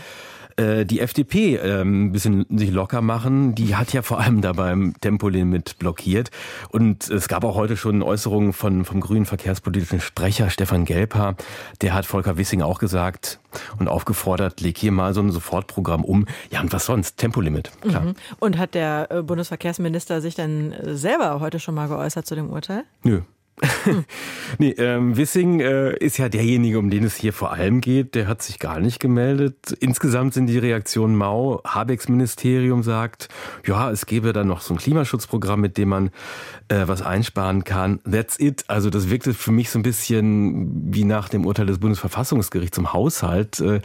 äh, 0.57 0.85
die 0.85 1.01
FDP 1.01 1.57
ähm, 1.57 2.05
ein 2.05 2.11
bisschen 2.11 2.45
sich 2.49 2.71
locker 2.71 3.01
machen. 3.01 3.55
Die 3.55 3.75
hat 3.75 3.93
ja 3.93 4.01
vor 4.01 4.19
allem 4.19 4.41
da 4.41 4.53
beim 4.53 4.93
Tempolimit 5.01 5.77
blockiert. 5.79 6.31
Und 6.69 7.09
es 7.09 7.27
gab 7.27 7.43
auch 7.43 7.55
heute 7.55 7.75
schon 7.75 8.01
Äußerungen 8.01 8.53
von, 8.53 8.85
vom 8.85 9.01
grünen 9.01 9.25
verkehrspolitischen 9.25 9.99
Sprecher 9.99 10.49
Stefan 10.49 10.85
Gelper. 10.85 11.35
Der 11.81 11.93
hat 11.93 12.05
Volker 12.05 12.37
Wissing 12.37 12.61
auch 12.61 12.79
gesagt 12.79 13.39
und 13.79 13.87
aufgefordert, 13.87 14.61
leg 14.61 14.77
hier 14.77 14.91
mal 14.91 15.13
so 15.13 15.21
ein 15.21 15.31
Sofortprogramm 15.31 16.03
um. 16.03 16.25
Ja, 16.51 16.61
und 16.61 16.71
was 16.73 16.85
sonst? 16.85 17.17
Tempolimit, 17.17 17.71
klar. 17.81 18.03
Mhm. 18.03 18.13
Und 18.39 18.57
hat 18.57 18.75
der 18.75 19.07
äh, 19.11 19.23
Bundesverkehrsminister 19.23 20.21
sich 20.21 20.35
dann 20.35 20.73
selber 20.83 21.39
heute 21.39 21.59
schon 21.59 21.75
mal 21.75 21.87
geäußert 21.87 22.25
zu 22.25 22.35
dem 22.35 22.49
Urteil? 22.49 22.83
Nö. 23.03 23.21
Nee, 24.59 24.71
ähm, 24.71 25.15
Wissing 25.15 25.61
äh, 25.61 25.95
ist 25.97 26.17
ja 26.17 26.27
derjenige, 26.27 26.77
um 26.77 26.89
den 26.89 27.05
es 27.05 27.15
hier 27.15 27.31
vor 27.31 27.53
allem 27.53 27.79
geht. 27.79 28.13
Der 28.15 28.27
hat 28.27 28.41
sich 28.41 28.59
gar 28.59 28.79
nicht 28.79 28.99
gemeldet. 28.99 29.71
Insgesamt 29.79 30.33
sind 30.33 30.47
die 30.47 30.57
Reaktionen 30.57 31.15
mau. 31.15 31.61
Habecks 31.65 32.09
Ministerium 32.09 32.83
sagt, 32.83 33.29
ja, 33.65 33.89
es 33.91 34.05
gäbe 34.05 34.33
dann 34.33 34.47
noch 34.47 34.61
so 34.61 34.73
ein 34.73 34.77
Klimaschutzprogramm, 34.77 35.61
mit 35.61 35.77
dem 35.77 35.89
man 35.89 36.09
äh, 36.67 36.83
was 36.85 37.01
einsparen 37.01 37.63
kann. 37.63 38.01
That's 38.09 38.37
it. 38.39 38.65
Also 38.67 38.89
das 38.89 39.09
wirkte 39.09 39.33
für 39.33 39.51
mich 39.51 39.69
so 39.69 39.79
ein 39.79 39.83
bisschen 39.83 40.93
wie 40.93 41.05
nach 41.05 41.29
dem 41.29 41.45
Urteil 41.45 41.65
des 41.65 41.79
Bundesverfassungsgerichts 41.79 42.75
zum 42.75 42.91
Haushalt. 42.91 43.61
Äh, 43.61 43.79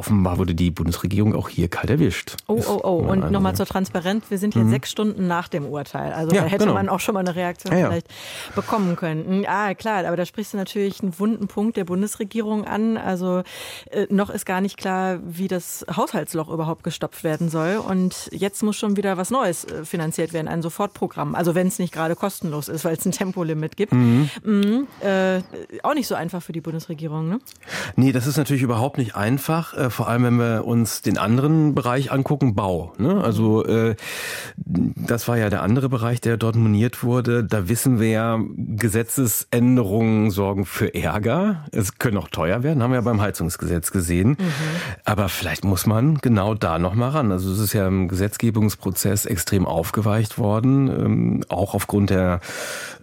offenbar 0.00 0.38
wurde 0.38 0.54
die 0.54 0.70
Bundesregierung 0.70 1.34
auch 1.34 1.50
hier 1.50 1.68
kalt 1.68 1.90
erwischt. 1.90 2.36
Oh, 2.46 2.58
oh, 2.66 2.80
oh. 2.82 3.10
Und 3.10 3.30
nochmal 3.30 3.54
zur 3.54 3.66
Transparenz. 3.66 4.24
Wir 4.30 4.38
sind 4.38 4.54
hier 4.54 4.64
mhm. 4.64 4.70
sechs 4.70 4.90
Stunden 4.90 5.26
nach 5.26 5.48
dem 5.48 5.66
Urteil. 5.66 6.14
Also 6.14 6.34
ja, 6.34 6.40
da 6.40 6.48
hätte 6.48 6.64
genau. 6.64 6.72
man 6.72 6.88
auch 6.88 7.00
schon 7.00 7.12
mal 7.12 7.20
eine 7.20 7.36
Reaktion 7.36 7.76
ja, 7.76 7.88
vielleicht 7.88 8.08
ja. 8.08 8.54
bekommen 8.54 8.96
können. 8.96 9.44
Ah, 9.46 9.74
klar. 9.74 10.06
Aber 10.06 10.16
da 10.16 10.24
sprichst 10.24 10.54
du 10.54 10.56
natürlich 10.56 11.02
einen 11.02 11.18
wunden 11.18 11.48
Punkt 11.48 11.76
der 11.76 11.84
Bundesregierung 11.84 12.64
an. 12.64 12.96
Also 12.96 13.42
äh, 13.90 14.06
noch 14.08 14.30
ist 14.30 14.46
gar 14.46 14.62
nicht 14.62 14.78
klar, 14.78 15.18
wie 15.22 15.48
das 15.48 15.84
Haushaltsloch 15.94 16.48
überhaupt 16.48 16.82
gestopft 16.82 17.22
werden 17.22 17.50
soll. 17.50 17.76
Und 17.76 18.30
jetzt 18.32 18.62
muss 18.62 18.76
schon 18.76 18.96
wieder 18.96 19.18
was 19.18 19.30
Neues 19.30 19.66
äh, 19.66 19.84
finanziert 19.84 20.32
werden. 20.32 20.48
Ein 20.48 20.62
Sofortprogramm. 20.62 21.34
Also 21.34 21.54
wenn 21.54 21.66
es 21.66 21.78
nicht 21.78 21.92
gerade 21.92 22.16
kostenlos 22.16 22.68
ist, 22.68 22.86
weil 22.86 22.96
es 22.96 23.04
ein 23.04 23.12
Tempolimit 23.12 23.76
gibt. 23.76 23.92
Mhm. 23.92 24.30
Mhm. 24.44 24.86
Äh, 25.02 25.42
auch 25.82 25.92
nicht 25.92 26.06
so 26.06 26.14
einfach 26.14 26.42
für 26.42 26.52
die 26.52 26.62
Bundesregierung, 26.62 27.28
ne? 27.28 27.38
Nee, 27.96 28.12
das 28.12 28.26
ist 28.26 28.38
natürlich 28.38 28.62
überhaupt 28.62 28.96
nicht 28.96 29.14
einfach 29.14 29.89
vor 29.90 30.08
allem 30.08 30.24
wenn 30.24 30.36
wir 30.38 30.64
uns 30.64 31.02
den 31.02 31.18
anderen 31.18 31.74
Bereich 31.74 32.12
angucken, 32.12 32.54
Bau. 32.54 32.92
Ne? 32.98 33.22
Also 33.22 33.64
äh, 33.64 33.96
das 34.56 35.28
war 35.28 35.36
ja 35.36 35.50
der 35.50 35.62
andere 35.62 35.88
Bereich, 35.88 36.20
der 36.20 36.36
dort 36.36 36.56
moniert 36.56 37.02
wurde. 37.02 37.44
Da 37.44 37.68
wissen 37.68 38.00
wir 38.00 38.08
ja, 38.08 38.40
Gesetzesänderungen 38.56 40.30
sorgen 40.30 40.66
für 40.66 40.94
Ärger. 40.94 41.66
Es 41.72 41.98
können 41.98 42.16
auch 42.16 42.28
teuer 42.28 42.62
werden, 42.62 42.82
haben 42.82 42.90
wir 42.90 42.96
ja 42.96 43.02
beim 43.02 43.20
Heizungsgesetz 43.20 43.90
gesehen. 43.90 44.30
Mhm. 44.30 44.36
Aber 45.04 45.28
vielleicht 45.28 45.64
muss 45.64 45.86
man 45.86 46.16
genau 46.18 46.54
da 46.54 46.78
noch 46.78 46.94
mal 46.94 47.10
ran. 47.10 47.32
Also 47.32 47.52
es 47.52 47.58
ist 47.58 47.72
ja 47.72 47.86
im 47.86 48.08
Gesetzgebungsprozess 48.08 49.26
extrem 49.26 49.66
aufgeweicht 49.66 50.38
worden, 50.38 50.88
ähm, 50.88 51.44
auch 51.48 51.74
aufgrund 51.74 52.10
der, 52.10 52.40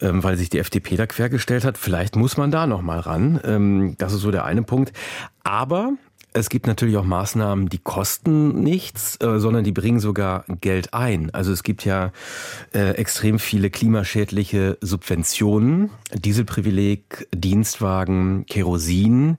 ähm, 0.02 0.24
weil 0.24 0.38
sich 0.38 0.50
die 0.50 0.60
FDP 0.60 0.96
da 0.96 1.06
quergestellt 1.08 1.66
hat. 1.66 1.78
Vielleicht 1.78 2.16
muss 2.16 2.38
man 2.38 2.52
da 2.52 2.68
noch 2.68 2.82
mal 2.82 3.00
ran. 3.00 3.40
Ähm, 3.44 3.96
das 3.98 4.14
ist 4.14 4.22
so 4.22 4.32
der 4.32 4.46
eine 4.46 4.64
Punkt. 4.64 4.94
Aber 5.44 5.94
es 6.34 6.50
gibt 6.50 6.68
natürlich 6.68 6.98
auch 6.98 7.04
Maßnahmen, 7.04 7.70
die 7.70 7.80
kosten 7.80 8.62
nichts, 8.62 9.18
äh, 9.22 9.40
sondern 9.40 9.64
die 9.64 9.72
bringen 9.72 10.00
sogar 10.00 10.46
Geld 10.62 10.94
ein. 10.94 11.34
Also 11.34 11.52
es 11.52 11.64
gibt 11.64 11.86
ja 11.86 12.12
äh, 12.74 12.92
extrem 12.92 13.40
viele 13.40 13.70
klimaschädliche 13.70 14.78
Subventionen, 14.82 15.90
Dieselprivileg, 16.14 17.28
Dienstwagen, 17.34 18.46
Kerosin 18.46 19.38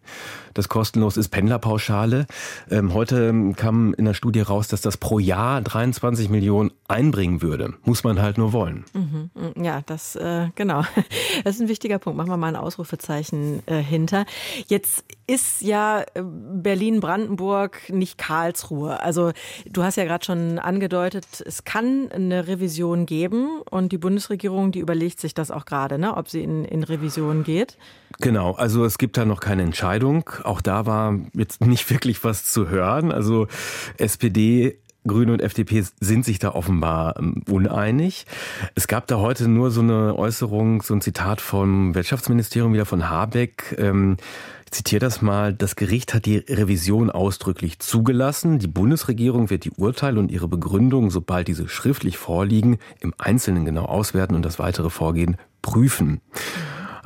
das 0.58 0.68
kostenlos 0.68 1.16
ist, 1.16 1.28
Pendlerpauschale. 1.28 2.26
Ähm, 2.68 2.92
heute 2.92 3.32
kam 3.56 3.94
in 3.94 4.04
der 4.04 4.14
Studie 4.14 4.40
raus, 4.40 4.66
dass 4.66 4.80
das 4.80 4.96
pro 4.96 5.20
Jahr 5.20 5.60
23 5.62 6.28
Millionen 6.28 6.72
einbringen 6.88 7.42
würde. 7.42 7.74
Muss 7.84 8.02
man 8.02 8.20
halt 8.20 8.38
nur 8.38 8.52
wollen. 8.52 8.84
Mhm. 8.92 9.30
Ja, 9.62 9.82
das 9.86 10.16
äh, 10.16 10.48
genau. 10.56 10.82
Das 11.44 11.54
ist 11.54 11.60
ein 11.60 11.68
wichtiger 11.68 11.98
Punkt. 11.98 12.16
Machen 12.16 12.30
wir 12.30 12.36
mal 12.36 12.48
ein 12.48 12.56
Ausrufezeichen 12.56 13.62
äh, 13.66 13.76
hinter. 13.76 14.26
Jetzt 14.66 15.04
ist 15.28 15.62
ja 15.62 16.00
äh, 16.00 16.22
Berlin-Brandenburg 16.24 17.90
nicht 17.90 18.18
Karlsruhe. 18.18 19.00
Also 19.00 19.30
du 19.70 19.84
hast 19.84 19.96
ja 19.96 20.04
gerade 20.04 20.24
schon 20.24 20.58
angedeutet, 20.58 21.26
es 21.46 21.64
kann 21.64 22.10
eine 22.10 22.48
Revision 22.48 23.06
geben 23.06 23.60
und 23.70 23.92
die 23.92 23.98
Bundesregierung, 23.98 24.72
die 24.72 24.80
überlegt 24.80 25.20
sich 25.20 25.34
das 25.34 25.50
auch 25.50 25.66
gerade, 25.66 25.98
ne, 25.98 26.16
ob 26.16 26.28
sie 26.28 26.42
in, 26.42 26.64
in 26.64 26.82
Revision 26.82 27.44
geht. 27.44 27.76
Genau, 28.20 28.52
also 28.52 28.84
es 28.84 28.98
gibt 28.98 29.16
da 29.16 29.24
noch 29.24 29.40
keine 29.40 29.62
Entscheidung. 29.62 30.28
Auch 30.48 30.60
da 30.60 30.86
war 30.86 31.18
jetzt 31.34 31.64
nicht 31.64 31.88
wirklich 31.90 32.24
was 32.24 32.44
zu 32.44 32.68
hören. 32.68 33.12
Also 33.12 33.46
SPD 33.98 34.78
Grüne 35.06 35.32
und 35.32 35.40
FDP 35.40 35.84
sind 36.00 36.24
sich 36.24 36.38
da 36.38 36.54
offenbar 36.54 37.16
ähm, 37.18 37.42
uneinig. 37.48 38.26
Es 38.74 38.86
gab 38.86 39.06
da 39.06 39.16
heute 39.18 39.48
nur 39.48 39.70
so 39.70 39.80
eine 39.80 40.16
Äußerung, 40.16 40.82
so 40.82 40.94
ein 40.94 41.00
Zitat 41.00 41.40
vom 41.40 41.94
Wirtschaftsministerium, 41.94 42.72
wieder 42.72 42.84
von 42.84 43.08
Habeck. 43.08 43.74
Ähm, 43.78 44.18
ich 44.66 44.72
zitiere 44.72 45.00
das 45.00 45.22
mal. 45.22 45.54
Das 45.54 45.76
Gericht 45.76 46.12
hat 46.14 46.26
die 46.26 46.36
Revision 46.36 47.10
ausdrücklich 47.10 47.78
zugelassen. 47.78 48.58
Die 48.58 48.66
Bundesregierung 48.66 49.50
wird 49.50 49.64
die 49.64 49.70
Urteile 49.70 50.20
und 50.20 50.30
ihre 50.30 50.46
Begründungen, 50.46 51.10
sobald 51.10 51.48
diese 51.48 51.68
schriftlich 51.68 52.18
vorliegen, 52.18 52.78
im 53.00 53.14
Einzelnen 53.16 53.64
genau 53.64 53.86
auswerten 53.86 54.36
und 54.36 54.44
das 54.44 54.58
weitere 54.58 54.90
Vorgehen 54.90 55.38
prüfen. 55.62 56.20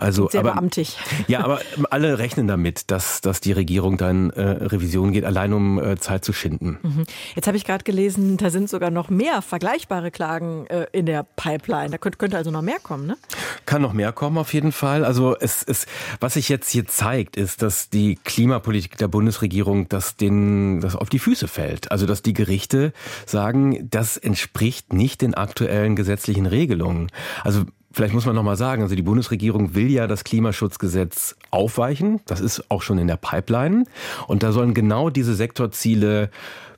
Also, 0.03 0.29
Sehr 0.29 0.41
aber, 0.41 0.53
beamtig. 0.53 0.99
Ja, 1.29 1.45
aber 1.45 1.61
alle 1.91 2.19
rechnen 2.19 2.49
damit, 2.49 2.91
dass, 2.91 3.21
dass 3.21 3.41
die 3.41 3.53
Regierung 3.53 3.97
dann 3.97 4.31
äh, 4.31 4.43
Revision 4.43 5.12
geht, 5.12 5.25
allein 5.25 5.53
um 5.53 5.79
äh, 5.79 5.97
Zeit 5.97 6.25
zu 6.25 6.33
schinden. 6.33 6.79
Mhm. 6.83 7.05
Jetzt 7.37 7.47
habe 7.47 7.57
ich 7.57 7.65
gerade 7.65 7.85
gelesen, 7.85 8.37
da 8.37 8.51
sind 8.51 8.69
sogar 8.69 8.91
noch 8.91 9.11
mehr 9.11 9.43
vergleichbare 9.43 10.11
Klagen 10.11 10.67
äh, 10.67 10.87
in 10.91 11.07
der 11.07 11.25
Pipeline. 11.37 11.91
Da 11.91 11.99
könnte, 11.99 12.19
könnte 12.19 12.37
also 12.37 12.51
noch 12.51 12.62
mehr 12.62 12.81
kommen, 12.83 13.07
ne? 13.07 13.17
Kann 13.65 13.81
noch 13.81 13.93
mehr 13.93 14.11
kommen 14.11 14.38
auf 14.38 14.53
jeden 14.53 14.73
Fall. 14.73 15.05
Also 15.05 15.37
es, 15.38 15.62
es, 15.62 15.87
was 16.19 16.35
sich 16.35 16.49
jetzt 16.49 16.69
hier 16.69 16.87
zeigt, 16.87 17.37
ist, 17.37 17.62
dass 17.62 17.88
die 17.88 18.17
Klimapolitik 18.25 18.97
der 18.97 19.09
Bundesregierung 19.09 19.88
das, 19.88 20.17
den, 20.17 20.81
das 20.81 20.97
auf 20.97 21.11
die 21.11 21.21
Füße 21.21 21.47
fällt. 21.47 21.93
Also 21.93 22.07
dass 22.07 22.23
die 22.23 22.33
Gerichte 22.33 22.93
sagen, 23.25 23.88
das 23.88 24.17
entspricht 24.17 24.93
nicht 24.93 25.23
den 25.23 25.35
aktuellen 25.35 25.95
gesetzlichen 25.95 26.47
Regelungen. 26.47 27.09
Also 27.45 27.67
Vielleicht 27.92 28.14
muss 28.14 28.26
man 28.26 28.35
noch 28.35 28.42
mal 28.42 28.57
sagen, 28.57 28.83
also 28.83 28.94
die 28.94 29.02
Bundesregierung 29.02 29.74
will 29.74 29.90
ja 29.90 30.07
das 30.07 30.24
Klimaschutzgesetz 30.24 31.37
aufweichen. 31.50 32.20
Das 32.26 32.40
ist 32.40 32.70
auch 32.70 32.83
schon 32.83 32.98
in 32.98 33.07
der 33.07 33.16
Pipeline. 33.16 33.85
Und 34.26 34.42
da 34.42 34.52
sollen 34.52 34.74
genau 34.74 35.11
diese 35.11 35.35
Sektorziele 35.35 36.31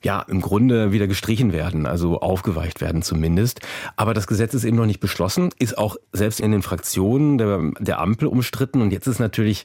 ja, 0.03 0.21
im 0.29 0.41
Grunde 0.41 0.93
wieder 0.93 1.07
gestrichen 1.07 1.53
werden, 1.53 1.87
also 1.87 2.21
aufgeweicht 2.21 2.81
werden 2.81 3.03
zumindest. 3.03 3.61
Aber 3.97 4.13
das 4.13 4.27
Gesetz 4.27 4.53
ist 4.53 4.65
eben 4.65 4.77
noch 4.77 4.87
nicht 4.87 5.01
beschlossen, 5.01 5.51
ist 5.59 5.79
auch 5.79 5.97
selbst 6.13 6.41
in 6.41 6.53
den 6.53 6.63
Fraktionen 6.63 7.39
der, 7.39 7.73
der 7.81 8.01
Ampel 8.01 8.29
umstritten. 8.29 8.83
Und 8.83 8.93
jetzt 8.93 9.07
ist 9.07 9.19
natürlich 9.19 9.65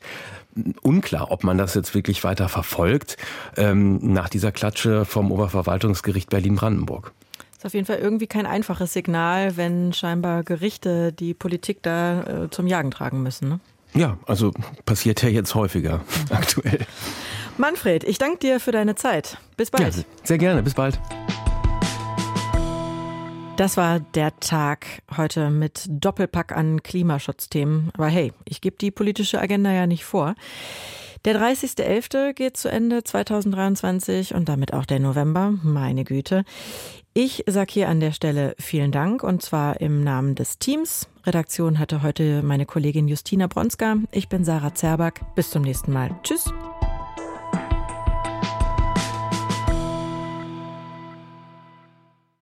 unklar, 0.81 1.31
ob 1.31 1.43
man 1.43 1.57
das 1.57 1.75
jetzt 1.75 1.93
wirklich 1.93 2.23
weiter 2.23 2.47
verfolgt, 2.47 3.17
ähm, 3.57 3.99
nach 4.13 4.29
dieser 4.29 4.51
Klatsche 4.51 5.03
vom 5.03 5.31
Oberverwaltungsgericht 5.31 6.29
Berlin-Brandenburg. 6.29 7.11
Ist 7.59 7.65
auf 7.65 7.73
jeden 7.73 7.85
Fall 7.85 7.97
irgendwie 7.97 8.25
kein 8.25 8.45
einfaches 8.45 8.93
Signal, 8.93 9.57
wenn 9.57 9.91
scheinbar 9.91 10.43
Gerichte 10.43 11.11
die 11.11 11.33
Politik 11.33 11.83
da 11.83 12.45
äh, 12.45 12.49
zum 12.49 12.67
Jagen 12.67 12.89
tragen 12.89 13.21
müssen. 13.21 13.49
Ne? 13.49 13.59
Ja, 13.93 14.17
also 14.25 14.53
passiert 14.85 15.21
ja 15.23 15.27
jetzt 15.27 15.55
häufiger 15.55 15.97
mhm. 15.97 16.03
aktuell. 16.31 16.79
Manfred, 17.57 18.05
ich 18.05 18.17
danke 18.17 18.37
dir 18.37 18.61
für 18.61 18.71
deine 18.71 18.95
Zeit. 18.95 19.39
Bis 19.57 19.71
bald. 19.71 19.93
Ja, 19.93 20.03
sehr 20.23 20.37
gerne, 20.37 20.63
bis 20.63 20.73
bald. 20.73 21.01
Das 23.57 23.75
war 23.75 23.99
der 23.99 24.39
Tag 24.39 24.85
heute 25.17 25.49
mit 25.49 25.83
Doppelpack 25.89 26.53
an 26.53 26.81
Klimaschutzthemen. 26.81 27.91
Aber 27.93 28.07
hey, 28.07 28.31
ich 28.45 28.61
gebe 28.61 28.77
die 28.77 28.89
politische 28.89 29.41
Agenda 29.41 29.73
ja 29.73 29.85
nicht 29.85 30.05
vor. 30.05 30.35
Der 31.25 31.35
30.11. 31.35 32.31
geht 32.31 32.55
zu 32.55 32.71
Ende 32.71 33.03
2023 33.03 34.33
und 34.33 34.47
damit 34.47 34.73
auch 34.73 34.85
der 34.85 34.99
November. 34.99 35.53
Meine 35.63 36.05
Güte. 36.05 36.45
Ich 37.13 37.43
sage 37.47 37.71
hier 37.73 37.89
an 37.89 37.99
der 37.99 38.11
Stelle 38.11 38.55
vielen 38.59 38.91
Dank 38.91 39.23
und 39.23 39.41
zwar 39.41 39.81
im 39.81 40.03
Namen 40.03 40.35
des 40.35 40.59
Teams. 40.59 41.09
Redaktion 41.25 41.79
hatte 41.79 42.03
heute 42.03 42.43
meine 42.43 42.65
Kollegin 42.65 43.07
Justina 43.07 43.47
Bronska. 43.47 43.97
Ich 44.11 44.29
bin 44.29 44.43
Sarah 44.43 44.73
Zerback. 44.73 45.21
Bis 45.35 45.49
zum 45.49 45.63
nächsten 45.63 45.91
Mal. 45.91 46.11
Tschüss. 46.23 46.53